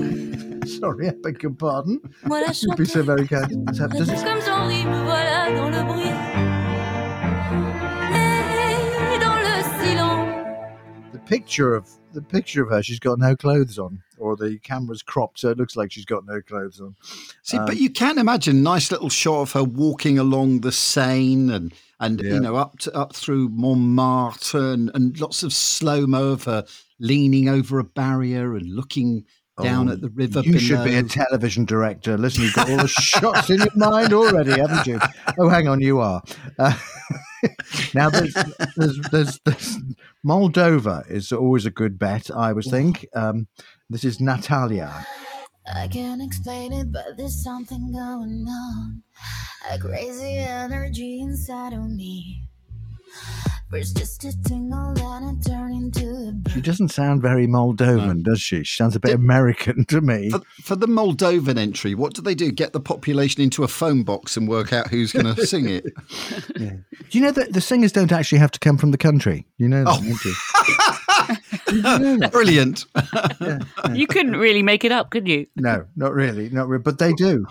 Sorry, 0.81 1.09
I 1.09 1.13
beg 1.23 1.43
your 1.43 1.53
pardon. 1.53 2.01
Moi 2.25 2.41
You'd 2.61 2.77
be 2.77 2.85
so 2.87 3.03
very 3.05 3.29
kind. 3.29 3.65
Let's 3.67 3.79
have- 3.79 3.93
does 3.93 4.09
it- 4.09 4.17
comme 4.17 4.41
j'en 4.41 4.67
ris, 4.67 4.85
me 4.85 5.05
voilà 5.05 5.55
dans 5.55 5.71
le 5.71 5.85
bruit. 5.85 6.13
Et 8.13 9.19
dans 9.21 9.39
le 9.39 9.63
silence. 9.85 11.13
the 11.13 11.19
picture 11.27 11.75
of 11.75 11.87
the 12.15 12.21
picture 12.23 12.63
of 12.65 12.71
her, 12.71 12.83
she's 12.83 12.99
got 12.99 13.19
no 13.19 13.37
clothes 13.37 13.79
on, 13.79 14.03
or 14.29 14.37
the 14.37 14.59
camera's 14.61 15.03
cropped, 15.03 15.41
so 15.41 15.51
it 15.51 15.59
looks 15.59 15.77
like 15.77 15.91
she's 15.93 16.05
got 16.05 16.25
no 16.27 16.41
clothes 16.41 16.81
on. 16.81 16.95
See, 17.43 17.57
Um, 17.57 17.67
but 17.67 17.77
you 17.79 17.91
can 17.91 18.19
imagine 18.19 18.63
nice 18.63 18.91
little 18.93 19.09
shot 19.11 19.41
of 19.43 19.53
her 19.53 19.65
walking 19.65 20.19
along 20.19 20.61
the 20.61 20.73
Seine 20.73 21.53
and 21.53 21.75
and 22.01 22.21
Yeah. 22.23 22.35
you 22.35 22.41
know 22.41 22.55
up 22.57 22.79
to, 22.81 22.95
up 22.95 23.15
through 23.17 23.49
Montmartre 23.49 24.73
and, 24.73 24.91
and 24.95 25.19
lots 25.21 25.43
of 25.43 25.53
slow 25.53 26.07
mo 26.07 26.29
of 26.29 26.45
her 26.45 26.65
leaning 27.01 27.49
over 27.49 27.79
a 27.79 27.85
barrier 27.85 28.55
and 28.55 28.71
looking 28.75 29.25
down 29.61 29.89
Oh, 29.89 29.93
at 29.93 30.01
the 30.01 30.09
river. 30.11 30.41
You 30.41 30.59
should 30.61 30.85
be 30.85 30.95
a 30.95 31.03
television 31.03 31.65
director. 31.65 32.17
Listen, 32.17 32.45
you've 32.45 32.55
got 32.55 32.71
all 32.71 32.77
the 32.77 32.87
shots 32.89 33.51
in 33.51 33.59
your 33.59 33.75
mind 33.75 34.13
already, 34.13 34.53
haven't 34.53 34.87
you? 34.87 35.01
Oh, 35.39 35.49
hang 35.49 35.67
on, 35.67 35.81
you 35.81 35.99
are. 35.99 36.23
Uh, 36.57 36.79
now, 37.95 38.09
there's, 38.11 38.35
there's, 38.77 39.01
there's, 39.11 39.41
there's 39.45 39.79
Moldova 40.25 41.09
is 41.11 41.33
always 41.33 41.67
a 41.67 41.71
good 41.71 41.99
bet, 41.99 42.31
I 42.31 42.53
would 42.53 42.65
think. 42.65 43.07
Um, 43.15 43.49
this 43.91 44.05
is 44.05 44.21
Natalia. 44.21 45.07
I 45.75 45.89
can't 45.89 46.23
explain 46.23 46.73
it, 46.73 46.93
but 46.93 47.17
there's 47.17 47.43
something 47.43 47.93
going 47.93 48.47
on. 48.49 49.03
A 49.71 49.79
crazy 49.79 50.37
energy 50.39 51.21
inside 51.21 51.73
of 51.73 51.91
me. 51.91 52.45
First 53.71 53.99
just 53.99 54.25
a 54.25 54.33
tingle, 54.45 54.95
then 54.95 55.25
it 55.25 55.47
turned 55.47 55.75
into 55.75 56.09
a 56.09 56.51
She 56.51 56.63
doesn't 56.63 56.89
sound 56.89 57.21
very 57.21 57.47
Moldovan, 57.47 58.23
does 58.23 58.41
she? 58.41 58.65
She 58.65 58.77
sounds 58.77 58.97
a 58.97 59.01
bit 59.01 59.15
American 59.15 59.85
to 59.87 60.01
me. 60.01 60.31
For, 60.31 60.41
for 60.63 60.77
the 60.77 60.87
Moldovan 60.87 61.59
entry, 61.59 61.95
what 61.95 62.15
do 62.15 62.23
they 62.23 62.35
do? 62.35 62.51
Get 62.51 62.73
the 62.73 62.81
population 62.81 63.43
into 63.43 63.65
a 63.65 63.69
phone 63.69 64.05
box 64.05 64.39
and 64.39 64.49
work 64.49 64.73
out 64.73 64.89
who's 64.89 65.13
going 65.13 65.27
to 65.35 65.47
sing 65.47 65.69
it? 65.69 65.85
Do 66.55 67.19
you 67.19 67.21
know 67.21 67.31
that 67.31 67.53
the 67.53 67.61
singers 67.61 67.93
don't 67.93 68.11
actually 68.13 68.39
have 68.39 68.53
to 68.53 68.59
come 68.61 68.79
from 68.79 68.91
the 68.91 68.99
country? 68.99 69.47
You 69.59 69.69
know 69.69 69.85
that, 69.85 70.01
Oh. 70.01 70.75
don't 71.69 72.03
you? 72.03 72.19
You? 72.23 72.29
Brilliant. 72.29 72.85
You 73.95 74.07
couldn't 74.07 74.37
really 74.37 74.63
make 74.63 74.85
it 74.85 74.93
up, 74.93 75.11
could 75.11 75.27
you? 75.27 75.47
No, 75.57 75.87
not 75.97 76.13
really, 76.13 76.49
not 76.51 76.69
really, 76.69 76.83
but 76.83 76.99
they 76.99 77.13
do. 77.15 77.47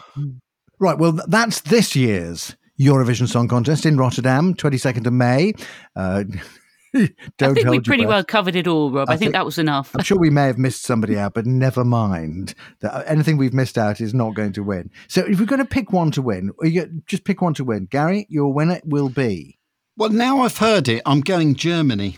Right. 0.80 0.98
Well, 0.98 1.20
that's 1.28 1.62
this 1.62 1.96
year's 1.96 2.56
Eurovision 2.80 3.28
Song 3.28 3.48
Contest 3.48 3.86
in 3.86 3.98
Rotterdam, 3.98 4.54
twenty 4.54 4.78
second 4.78 5.08
of 5.08 5.14
May. 5.14 5.54
Uh, 5.96 6.24
don't 6.94 7.08
I 7.42 7.54
think 7.54 7.58
hold 7.66 7.68
we 7.68 7.76
your 7.76 7.84
pretty 7.84 8.06
well 8.06 8.24
covered 8.24 8.56
it 8.56 8.68
all, 8.68 8.92
Rob. 8.92 9.10
I 9.10 9.14
I, 9.14 9.16
think, 9.16 9.20
think- 9.28 9.34
that 9.34 9.46
was 9.46 9.58
enough. 9.58 9.92
I'm 9.96 10.04
sure 10.04 10.18
we 10.18 10.30
may 10.30 10.46
have 10.46 10.58
missed 10.58 10.84
somebody 10.84 11.18
out, 11.18 11.34
but 11.34 11.46
never 11.46 11.84
mind. 11.84 12.54
That 12.82 12.94
uh, 12.94 13.04
anything 13.08 13.38
we've 13.38 13.54
missed 13.54 13.78
out 13.78 14.00
is 14.00 14.14
not 14.14 14.36
going 14.36 14.54
to 14.54 14.64
win. 14.64 14.92
So, 15.08 15.22
if 15.26 15.40
we're 15.40 15.46
going 15.46 15.60
to 15.60 15.66
pick 15.66 15.92
one 15.92 16.12
to 16.12 16.22
win, 16.22 16.52
or 16.60 16.68
you 16.68 16.74
get, 16.74 17.06
just 17.08 17.24
pick 17.24 17.42
one 17.42 17.54
to 17.56 17.64
win. 17.64 17.86
Gary, 17.90 18.28
your 18.30 18.54
winner 18.54 18.80
will 18.86 19.10
be. 19.10 19.58
Well, 19.96 20.10
now 20.10 20.42
I've 20.42 20.58
heard 20.60 20.88
it, 20.88 21.02
I'm 21.06 21.22
going 21.22 21.56
Germany. 21.56 22.18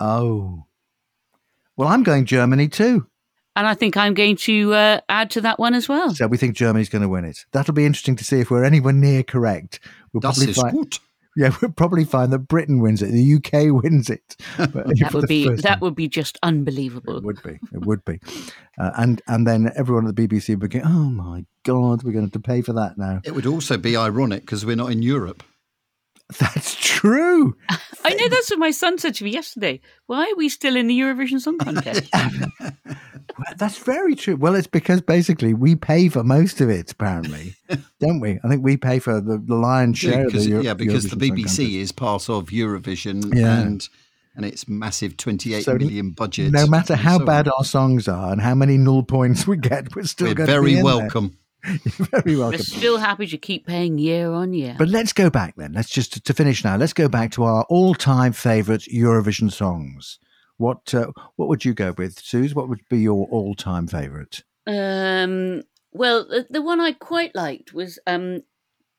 Oh, 0.00 0.64
well, 1.80 1.88
I'm 1.88 2.02
going 2.02 2.26
Germany 2.26 2.68
too. 2.68 3.06
And 3.56 3.66
I 3.66 3.72
think 3.72 3.96
I'm 3.96 4.12
going 4.12 4.36
to 4.36 4.74
uh, 4.74 5.00
add 5.08 5.30
to 5.30 5.40
that 5.40 5.58
one 5.58 5.72
as 5.72 5.88
well. 5.88 6.14
So 6.14 6.26
we 6.26 6.36
think 6.36 6.54
Germany's 6.54 6.90
going 6.90 7.00
to 7.02 7.08
win 7.08 7.24
it. 7.24 7.46
That'll 7.52 7.72
be 7.72 7.86
interesting 7.86 8.16
to 8.16 8.24
see 8.24 8.38
if 8.38 8.50
we're 8.50 8.64
anywhere 8.64 8.92
near 8.92 9.22
correct. 9.22 9.80
We'll 10.12 10.20
Das 10.20 10.36
probably 10.36 10.50
ist 10.50 10.60
find, 10.60 10.76
gut. 10.76 10.98
yeah, 11.36 11.56
we'll 11.60 11.72
probably 11.72 12.04
find 12.04 12.32
that 12.34 12.40
Britain 12.40 12.80
wins 12.80 13.00
it, 13.00 13.10
the 13.12 13.34
UK 13.36 13.72
wins 13.82 14.10
it. 14.10 14.36
But 14.58 14.72
That 14.74 15.10
would 15.14 15.26
be 15.26 15.48
that 15.48 15.62
time. 15.62 15.80
would 15.80 15.94
be 15.96 16.06
just 16.06 16.38
unbelievable. 16.42 17.16
It 17.16 17.24
would 17.24 17.42
be. 17.42 17.58
It 17.72 17.86
would 17.86 18.04
be. 18.04 18.20
Uh, 18.78 18.90
and 18.98 19.22
and 19.26 19.46
then 19.46 19.72
everyone 19.74 20.06
at 20.06 20.14
the 20.14 20.28
BBC 20.28 20.60
would 20.60 20.70
go, 20.70 20.82
"Oh 20.84 21.08
my 21.10 21.46
God, 21.64 22.02
we're 22.02 22.12
going 22.12 22.28
to 22.28 22.32
have 22.34 22.42
to 22.42 22.46
pay 22.46 22.60
for 22.60 22.74
that 22.74 22.98
now." 22.98 23.22
It 23.24 23.34
would 23.34 23.46
also 23.46 23.78
be 23.78 23.96
ironic 23.96 24.42
because 24.42 24.66
we're 24.66 24.76
not 24.76 24.92
in 24.92 25.00
Europe. 25.00 25.42
That's 26.38 26.74
true. 26.76 27.56
I 28.04 28.14
know 28.14 28.28
that's 28.28 28.50
what 28.50 28.58
my 28.58 28.70
son 28.70 28.98
said 28.98 29.14
to 29.16 29.24
me 29.24 29.30
yesterday. 29.30 29.80
Why 30.06 30.30
are 30.30 30.36
we 30.36 30.48
still 30.48 30.76
in 30.76 30.86
the 30.86 30.98
Eurovision 30.98 31.40
Song 31.40 31.58
Contest? 31.58 32.08
Well, 33.38 33.54
That's 33.56 33.78
very 33.78 34.16
true. 34.16 34.36
Well, 34.36 34.54
it's 34.54 34.66
because 34.66 35.00
basically 35.00 35.54
we 35.54 35.74
pay 35.74 36.08
for 36.10 36.22
most 36.22 36.60
of 36.60 36.68
it, 36.68 36.90
apparently, 36.92 37.54
don't 38.00 38.20
we? 38.20 38.38
I 38.44 38.48
think 38.48 38.62
we 38.62 38.76
pay 38.76 38.98
for 38.98 39.20
the, 39.20 39.38
the 39.38 39.54
lion's 39.54 39.96
share 39.98 40.26
of 40.26 40.32
the 40.32 40.40
Euro- 40.42 40.62
yeah, 40.62 40.74
because 40.74 41.04
the 41.04 41.16
Eurovision 41.16 41.48
Song 41.48 41.66
BBC 41.66 41.74
is 41.80 41.92
part 41.92 42.28
of 42.28 42.46
Eurovision 42.48 43.34
Yeah. 43.34 43.60
and 43.60 43.88
and 44.36 44.44
its 44.44 44.68
massive 44.68 45.16
twenty-eight 45.16 45.64
So 45.64 45.74
million 45.76 46.10
budget. 46.10 46.52
No 46.52 46.66
matter 46.66 46.96
how 46.96 47.16
so 47.16 47.20
on. 47.20 47.26
bad 47.26 47.48
our 47.48 47.64
songs 47.64 48.08
are 48.08 48.30
and 48.32 48.42
how 48.42 48.54
many 48.54 48.76
null 48.76 49.04
points 49.04 49.46
we 49.46 49.56
get, 49.56 49.94
we're 49.96 50.04
still 50.04 50.26
we're 50.28 50.34
going 50.34 50.46
be 50.48 50.52
very 50.52 50.82
welcome. 50.82 51.28
there. 51.28 51.36
Welcome. 51.64 52.06
very 52.10 52.36
We're 52.36 52.40
welcome. 52.42 52.60
still 52.60 52.98
happy 52.98 53.26
to 53.26 53.38
keep 53.38 53.66
paying 53.66 53.98
year 53.98 54.30
on 54.32 54.52
year. 54.52 54.74
But 54.78 54.88
let's 54.88 55.12
go 55.12 55.30
back 55.30 55.56
then. 55.56 55.72
Let's 55.72 55.90
just 55.90 56.24
to 56.24 56.32
finish 56.34 56.64
now. 56.64 56.76
Let's 56.76 56.92
go 56.92 57.08
back 57.08 57.32
to 57.32 57.44
our 57.44 57.64
all-time 57.68 58.32
favourite 58.32 58.82
Eurovision 58.82 59.50
songs. 59.52 60.18
What 60.56 60.94
uh, 60.94 61.12
what 61.36 61.48
would 61.48 61.64
you 61.64 61.72
go 61.72 61.94
with, 61.96 62.18
Suze? 62.20 62.54
What 62.54 62.68
would 62.68 62.80
be 62.90 62.98
your 62.98 63.26
all-time 63.30 63.86
favourite? 63.86 64.42
Um, 64.66 65.62
well, 65.92 66.26
the, 66.28 66.46
the 66.50 66.62
one 66.62 66.80
I 66.80 66.92
quite 66.92 67.34
liked 67.34 67.72
was 67.72 67.98
um, 68.06 68.42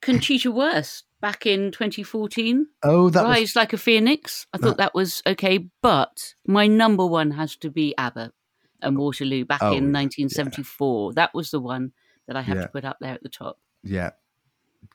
Conchita 0.02 0.52
Wurst 0.54 1.04
back 1.22 1.46
in 1.46 1.72
2014. 1.72 2.66
Oh, 2.84 3.10
that 3.12 3.28
was 3.28 3.38
Rise 3.38 3.56
Like 3.56 3.74
a 3.74 3.78
Phoenix. 3.78 4.48
I 4.54 4.58
thought 4.58 4.78
that 4.78 4.96
was 4.96 5.22
okay, 5.28 5.68
but 5.84 6.34
my 6.48 6.66
number 6.66 7.06
one 7.06 7.32
has 7.32 7.56
to 7.58 7.70
be 7.70 7.96
ABBA 7.96 8.32
and 8.82 8.98
Waterloo 8.98 9.46
back 9.46 9.62
Oh, 9.62 9.68
in 9.68 9.94
yeah, 9.94 10.00
1974. 10.00 11.14
That 11.14 11.34
was 11.36 11.52
the 11.52 11.60
one 11.60 11.92
that 12.28 12.36
I 12.38 12.42
have 12.42 12.56
Yeah. 12.58 12.64
to 12.64 12.68
put 12.70 12.86
up 12.86 12.98
there 13.02 13.14
at 13.14 13.24
the 13.24 13.30
top. 13.30 13.58
yeah. 13.84 14.12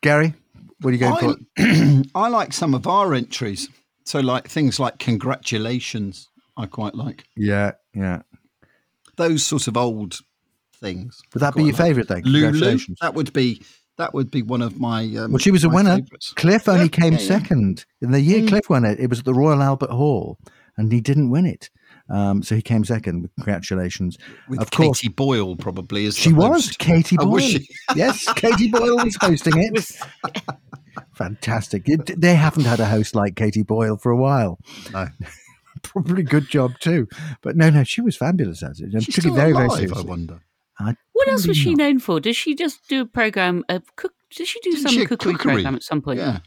Gary, 0.01 0.35
what 0.81 0.91
are 0.91 0.93
you 0.95 0.99
going 0.99 1.17
for? 1.37 1.37
I, 1.59 2.03
I 2.15 2.29
like 2.29 2.53
some 2.53 2.75
of 2.75 2.87
our 2.89 3.15
entries. 3.15 3.69
So, 4.05 4.19
like 4.21 4.49
things 4.49 4.79
like 4.81 4.99
congratulations, 4.99 6.29
I 6.57 6.67
quite 6.67 6.95
like 6.95 7.25
Yeah, 7.37 7.73
yeah. 7.95 8.23
those 9.17 9.45
sort 9.45 9.69
of 9.69 9.77
old 9.77 10.19
things. 10.75 11.21
Would 11.35 11.41
that 11.41 11.55
be 11.55 11.63
your 11.65 11.73
like. 11.73 11.81
favourite 11.81 12.09
then? 12.09 12.23
Lulu, 12.25 12.51
Congratulations. 12.51 12.99
that 13.01 13.15
would 13.15 13.33
be 13.33 13.63
that 13.97 14.13
would 14.13 14.31
be 14.31 14.43
one 14.43 14.61
of 14.61 14.79
my. 14.79 15.05
Um, 15.17 15.33
Well, 15.33 15.39
she 15.39 15.51
was 15.51 15.65
a 15.65 15.69
winner. 15.71 15.97
favourites. 15.97 16.33
Cliff 16.35 16.69
only 16.69 16.85
Yeah, 16.85 16.89
came 16.89 17.13
yeah, 17.15 17.19
yeah. 17.21 17.27
second 17.27 17.85
in 18.03 18.11
the 18.11 18.21
year 18.21 18.43
Mm. 18.43 18.49
Cliff 18.49 18.69
won 18.69 18.85
it. 18.85 19.01
It 19.01 19.09
was 19.09 19.21
at 19.21 19.25
the 19.25 19.33
Royal 19.35 19.63
Albert 19.63 19.91
Hall, 19.91 20.39
and 20.77 20.93
he 20.93 21.01
didn't 21.01 21.31
win 21.31 21.47
it. 21.47 21.71
Um, 22.09 22.43
so 22.43 22.55
he 22.55 22.63
came 22.63 22.85
second. 22.85 23.29
Congratulations! 23.37 24.17
With 24.49 24.61
of 24.61 24.71
course, 24.71 25.01
Katie 25.01 25.13
Boyle, 25.13 25.57
probably 25.57 26.07
as 26.07 26.15
the 26.15 26.21
she 26.21 26.33
was 26.33 26.67
host. 26.67 26.79
Katie 26.79 27.17
Oh, 27.19 27.25
Boyle. 27.25 27.33
was 27.35 27.45
she? 27.45 27.69
yes, 27.97 28.33
Katie 28.35 28.69
Boyle 28.69 28.97
was 29.05 29.17
hosting 29.21 29.55
it. 29.57 29.91
Fantastic. 31.15 31.89
It- 31.89 32.21
they 32.21 32.35
haven't 32.35 32.65
had 32.65 32.81
a 32.81 32.87
host 32.87 33.15
like 33.15 33.37
Katie 33.37 33.63
Boyle 33.63 33.97
for 33.97 34.11
a 34.13 34.17
while. 34.17 34.59
No. 34.93 35.07
Probably 35.83 36.23
good 36.23 36.49
job 36.49 36.73
too. 36.81 37.07
But 37.43 37.57
no, 37.57 37.71
no, 37.71 37.85
she 37.85 38.01
was 38.01 38.17
fabulous 38.17 38.63
at 38.63 38.79
it. 38.81 38.93
And 38.95 39.03
She's 39.05 39.15
took 39.15 39.23
still 39.23 39.35
very, 39.35 39.53
very 39.53 39.67
alive, 39.67 39.79
I 39.79 39.81
seriously. 39.81 40.05
wonder. 40.09 40.41
I- 40.79 40.97
What 41.13 41.29
else 41.29 41.47
was 41.47 41.57
she 41.57 41.75
not. 41.75 41.79
known 41.85 41.99
for? 41.99 42.21
Does 42.21 42.37
she 42.37 42.55
just 42.55 42.89
do 42.89 43.03
a 43.03 43.07
program 43.07 43.65
of 43.69 43.95
cook? 43.97 44.13
Did 44.37 44.47
she 44.47 44.61
do 44.61 44.71
Didn't 44.73 44.83
some 44.83 44.93
she 44.93 45.07
cookery, 45.07 45.33
cookery? 45.33 45.53
program 45.55 45.75
at 45.77 45.83
some 45.83 46.03
point? 46.03 46.19
Yeah, 46.19 46.39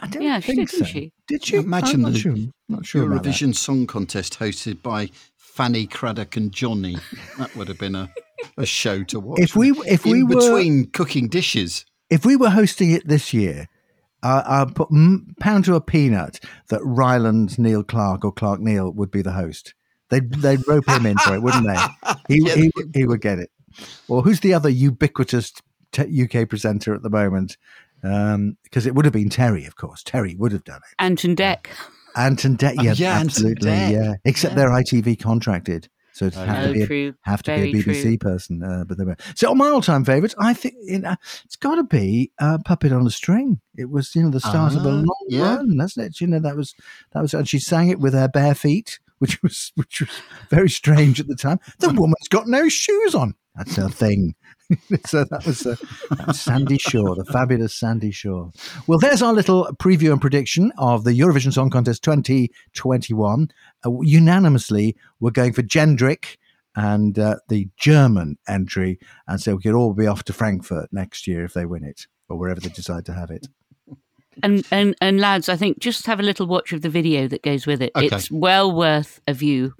I 0.00 0.06
don't 0.08 0.22
Yeah, 0.22 0.40
she 0.40 0.54
think 0.54 0.58
did, 0.58 0.68
didn't 0.68 0.86
so. 0.86 0.92
she? 0.92 1.12
Did 1.28 1.44
she? 1.44 1.56
Imagine 1.56 1.94
I'm 1.96 2.02
not 2.02 2.12
the 2.12 2.18
sure. 2.18 2.36
Not 2.68 2.86
sure 2.86 3.06
about 3.06 3.22
that. 3.22 3.30
Eurovision 3.32 3.54
Song 3.54 3.86
Contest 3.86 4.38
hosted 4.38 4.82
by 4.82 5.10
Fanny 5.36 5.86
Cradock 5.86 6.36
and 6.36 6.50
Johnny. 6.52 6.96
That 7.38 7.54
would 7.56 7.68
have 7.68 7.78
been 7.78 7.94
a, 7.94 8.10
a 8.58 8.66
show 8.66 9.04
to 9.04 9.20
watch. 9.20 9.38
If 9.40 9.54
we 9.56 9.70
if 9.86 10.04
we 10.04 10.20
in 10.20 10.26
were 10.28 10.34
between 10.36 10.90
cooking 10.90 11.28
dishes, 11.28 11.86
if 12.10 12.26
we 12.26 12.34
were 12.36 12.50
hosting 12.50 12.90
it 12.90 13.06
this 13.06 13.32
year, 13.32 13.68
uh, 14.22 14.42
I'll 14.44 14.66
put 14.66 14.88
m- 14.92 15.34
pound 15.40 15.64
to 15.66 15.76
a 15.76 15.80
peanut 15.80 16.40
that 16.68 16.80
Rylan 16.80 17.56
Neil 17.58 17.84
Clark 17.84 18.24
or 18.24 18.32
Clark 18.32 18.60
Neil 18.60 18.90
would 18.92 19.10
be 19.12 19.22
the 19.22 19.32
host. 19.32 19.72
They'd 20.10 20.30
they'd 20.34 20.66
rope 20.66 20.88
him 20.88 21.06
in 21.06 21.16
for 21.18 21.34
it, 21.34 21.42
wouldn't 21.42 21.66
they? 21.66 21.76
He 22.28 22.40
Yeah, 22.44 22.54
he, 22.56 22.72
they 22.92 23.00
he 23.00 23.06
would 23.06 23.20
get 23.20 23.38
it. 23.38 23.50
Or 24.08 24.22
who's 24.22 24.40
the 24.40 24.54
other 24.54 24.68
ubiquitous 24.70 25.52
t- 25.92 26.24
UK 26.24 26.48
presenter 26.48 26.94
at 26.94 27.02
the 27.02 27.10
moment? 27.10 27.56
Because 28.02 28.86
it 28.86 28.94
would 28.94 29.04
have 29.04 29.14
been 29.14 29.30
Terry, 29.30 29.64
of 29.66 29.76
course. 29.76 30.02
Terry 30.02 30.34
would 30.36 30.52
have 30.52 30.64
done 30.64 30.76
it. 30.88 30.94
Ant 30.98 31.24
and 31.24 31.36
Dec. 31.36 31.66
Anton 32.14 32.54
Deck, 32.54 32.76
Oh, 32.78 32.82
yeah, 32.82 32.94
yeah, 32.96 33.10
Anton 33.14 33.26
absolutely, 33.26 33.70
Deck. 33.70 33.92
yeah. 33.92 34.14
Except 34.24 34.52
Yeah. 34.52 34.56
they're 34.56 34.70
ITV 34.70 35.16
contracted, 35.20 35.90
so 36.14 36.26
it'd 36.26 36.38
Oh, 36.38 36.44
have 36.46 36.72
to 36.72 36.86
be 36.88 37.08
a, 37.08 37.14
have 37.22 37.42
to 37.42 37.50
Very 37.50 37.72
be 37.72 37.80
a 37.80 37.82
BBC 37.82 38.02
true. 38.02 38.18
person. 38.18 38.62
Uh, 38.62 38.84
but 38.86 38.96
they 38.96 39.04
were. 39.04 39.16
So 39.34 39.54
my 39.54 39.68
all-time 39.68 40.02
favourites, 40.02 40.34
I 40.38 40.54
think 40.54 40.76
you 40.82 41.00
know, 41.00 41.16
it's 41.44 41.56
got 41.56 41.74
to 41.74 41.84
be 41.84 42.32
uh, 42.38 42.56
"Puppet 42.64 42.90
on 42.92 43.06
a 43.06 43.10
String." 43.10 43.60
It 43.76 43.90
was 43.90 44.14
you 44.14 44.22
know 44.22 44.30
the 44.30 44.40
start 44.40 44.74
of 44.76 44.86
a 44.86 44.88
Ah, 44.88 44.92
long 44.92 45.26
yeah. 45.28 45.56
run, 45.56 45.78
hasn't 45.78 46.06
it? 46.06 46.20
You 46.22 46.26
know 46.28 46.38
that 46.38 46.56
was 46.56 46.74
that 47.12 47.20
was, 47.20 47.34
and 47.34 47.46
she 47.46 47.58
sang 47.58 47.90
it 47.90 47.98
with 48.00 48.14
her 48.14 48.28
bare 48.28 48.54
feet, 48.54 48.98
which 49.18 49.38
was 49.42 49.72
which 49.74 50.00
was 50.00 50.08
very 50.48 50.70
strange 50.70 51.20
at 51.20 51.26
the 51.28 51.36
time. 51.36 51.60
The 51.80 51.88
woman's 51.90 52.28
got 52.30 52.46
no 52.48 52.70
shoes 52.70 53.14
on. 53.14 53.34
That's 53.56 53.76
her 53.76 53.90
thing. 53.90 54.34
so 55.06 55.24
that 55.24 55.46
was, 55.46 55.66
uh, 55.66 55.76
that 56.10 56.26
was 56.26 56.40
Sandie 56.40 56.78
Shaw, 56.78 57.14
the 57.14 57.24
fabulous 57.24 57.74
Sandie 57.74 58.10
Shaw. 58.10 58.50
Well, 58.86 58.98
there's 58.98 59.22
our 59.22 59.32
little 59.32 59.68
preview 59.78 60.12
and 60.12 60.20
prediction 60.20 60.72
of 60.78 61.04
the 61.04 61.12
Eurovision 61.12 61.52
Song 61.52 61.70
Contest 61.70 62.02
2021. 62.02 63.48
Uh, 63.84 63.90
unanimously, 64.02 64.96
we're 65.20 65.30
going 65.30 65.52
for 65.52 65.62
Jendrik 65.62 66.36
and 66.74 67.18
uh, 67.18 67.36
the 67.48 67.68
German 67.76 68.36
entry. 68.48 68.98
And 69.26 69.40
so 69.40 69.56
we 69.56 69.62
could 69.62 69.74
all 69.74 69.94
be 69.94 70.06
off 70.06 70.24
to 70.24 70.32
Frankfurt 70.32 70.92
next 70.92 71.26
year 71.26 71.44
if 71.44 71.54
they 71.54 71.64
win 71.64 71.84
it 71.84 72.06
or 72.28 72.38
wherever 72.38 72.60
they 72.60 72.68
decide 72.68 73.06
to 73.06 73.14
have 73.14 73.30
it. 73.30 73.46
And, 74.42 74.66
and 74.70 74.94
and 75.00 75.18
lads, 75.18 75.48
I 75.48 75.56
think 75.56 75.78
just 75.78 76.06
have 76.06 76.20
a 76.20 76.22
little 76.22 76.46
watch 76.46 76.74
of 76.74 76.82
the 76.82 76.90
video 76.90 77.26
that 77.28 77.42
goes 77.42 77.66
with 77.66 77.80
it. 77.80 77.92
Okay. 77.96 78.14
It's 78.14 78.30
well 78.30 78.70
worth 78.70 79.20
a 79.26 79.32
view. 79.32 79.72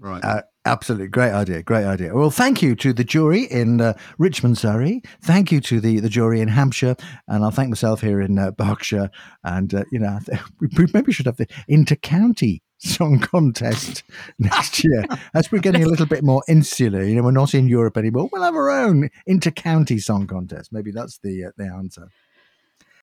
Right. 0.00 0.24
Uh, 0.24 0.42
absolutely. 0.64 1.08
Great 1.08 1.32
idea. 1.32 1.62
Great 1.62 1.84
idea. 1.84 2.14
Well, 2.14 2.30
thank 2.30 2.62
you 2.62 2.74
to 2.76 2.92
the 2.92 3.04
jury 3.04 3.44
in 3.44 3.80
uh, 3.80 3.94
Richmond, 4.18 4.58
Surrey. 4.58 5.02
Thank 5.22 5.50
you 5.50 5.60
to 5.62 5.80
the, 5.80 6.00
the 6.00 6.08
jury 6.08 6.40
in 6.40 6.48
Hampshire. 6.48 6.96
And 7.26 7.44
I'll 7.44 7.50
thank 7.50 7.70
myself 7.70 8.00
here 8.00 8.20
in 8.20 8.38
uh, 8.38 8.52
Berkshire. 8.52 9.10
And, 9.44 9.74
uh, 9.74 9.84
you 9.90 9.98
know, 9.98 10.18
we 10.60 10.86
maybe 10.94 11.12
should 11.12 11.26
have 11.26 11.36
the 11.36 11.48
inter-county 11.66 12.62
song 12.78 13.18
contest 13.18 14.04
next 14.38 14.84
year. 14.84 15.04
As 15.34 15.50
we're 15.50 15.58
getting 15.58 15.82
a 15.82 15.88
little 15.88 16.06
bit 16.06 16.22
more 16.22 16.42
insular, 16.48 17.02
you 17.02 17.16
know, 17.16 17.22
we're 17.22 17.32
not 17.32 17.54
in 17.54 17.68
Europe 17.68 17.96
anymore. 17.96 18.28
We'll 18.32 18.42
have 18.42 18.54
our 18.54 18.70
own 18.70 19.10
inter-county 19.26 19.98
song 19.98 20.26
contest. 20.26 20.72
Maybe 20.72 20.92
that's 20.92 21.18
the, 21.18 21.46
uh, 21.46 21.50
the 21.56 21.66
answer. 21.66 22.08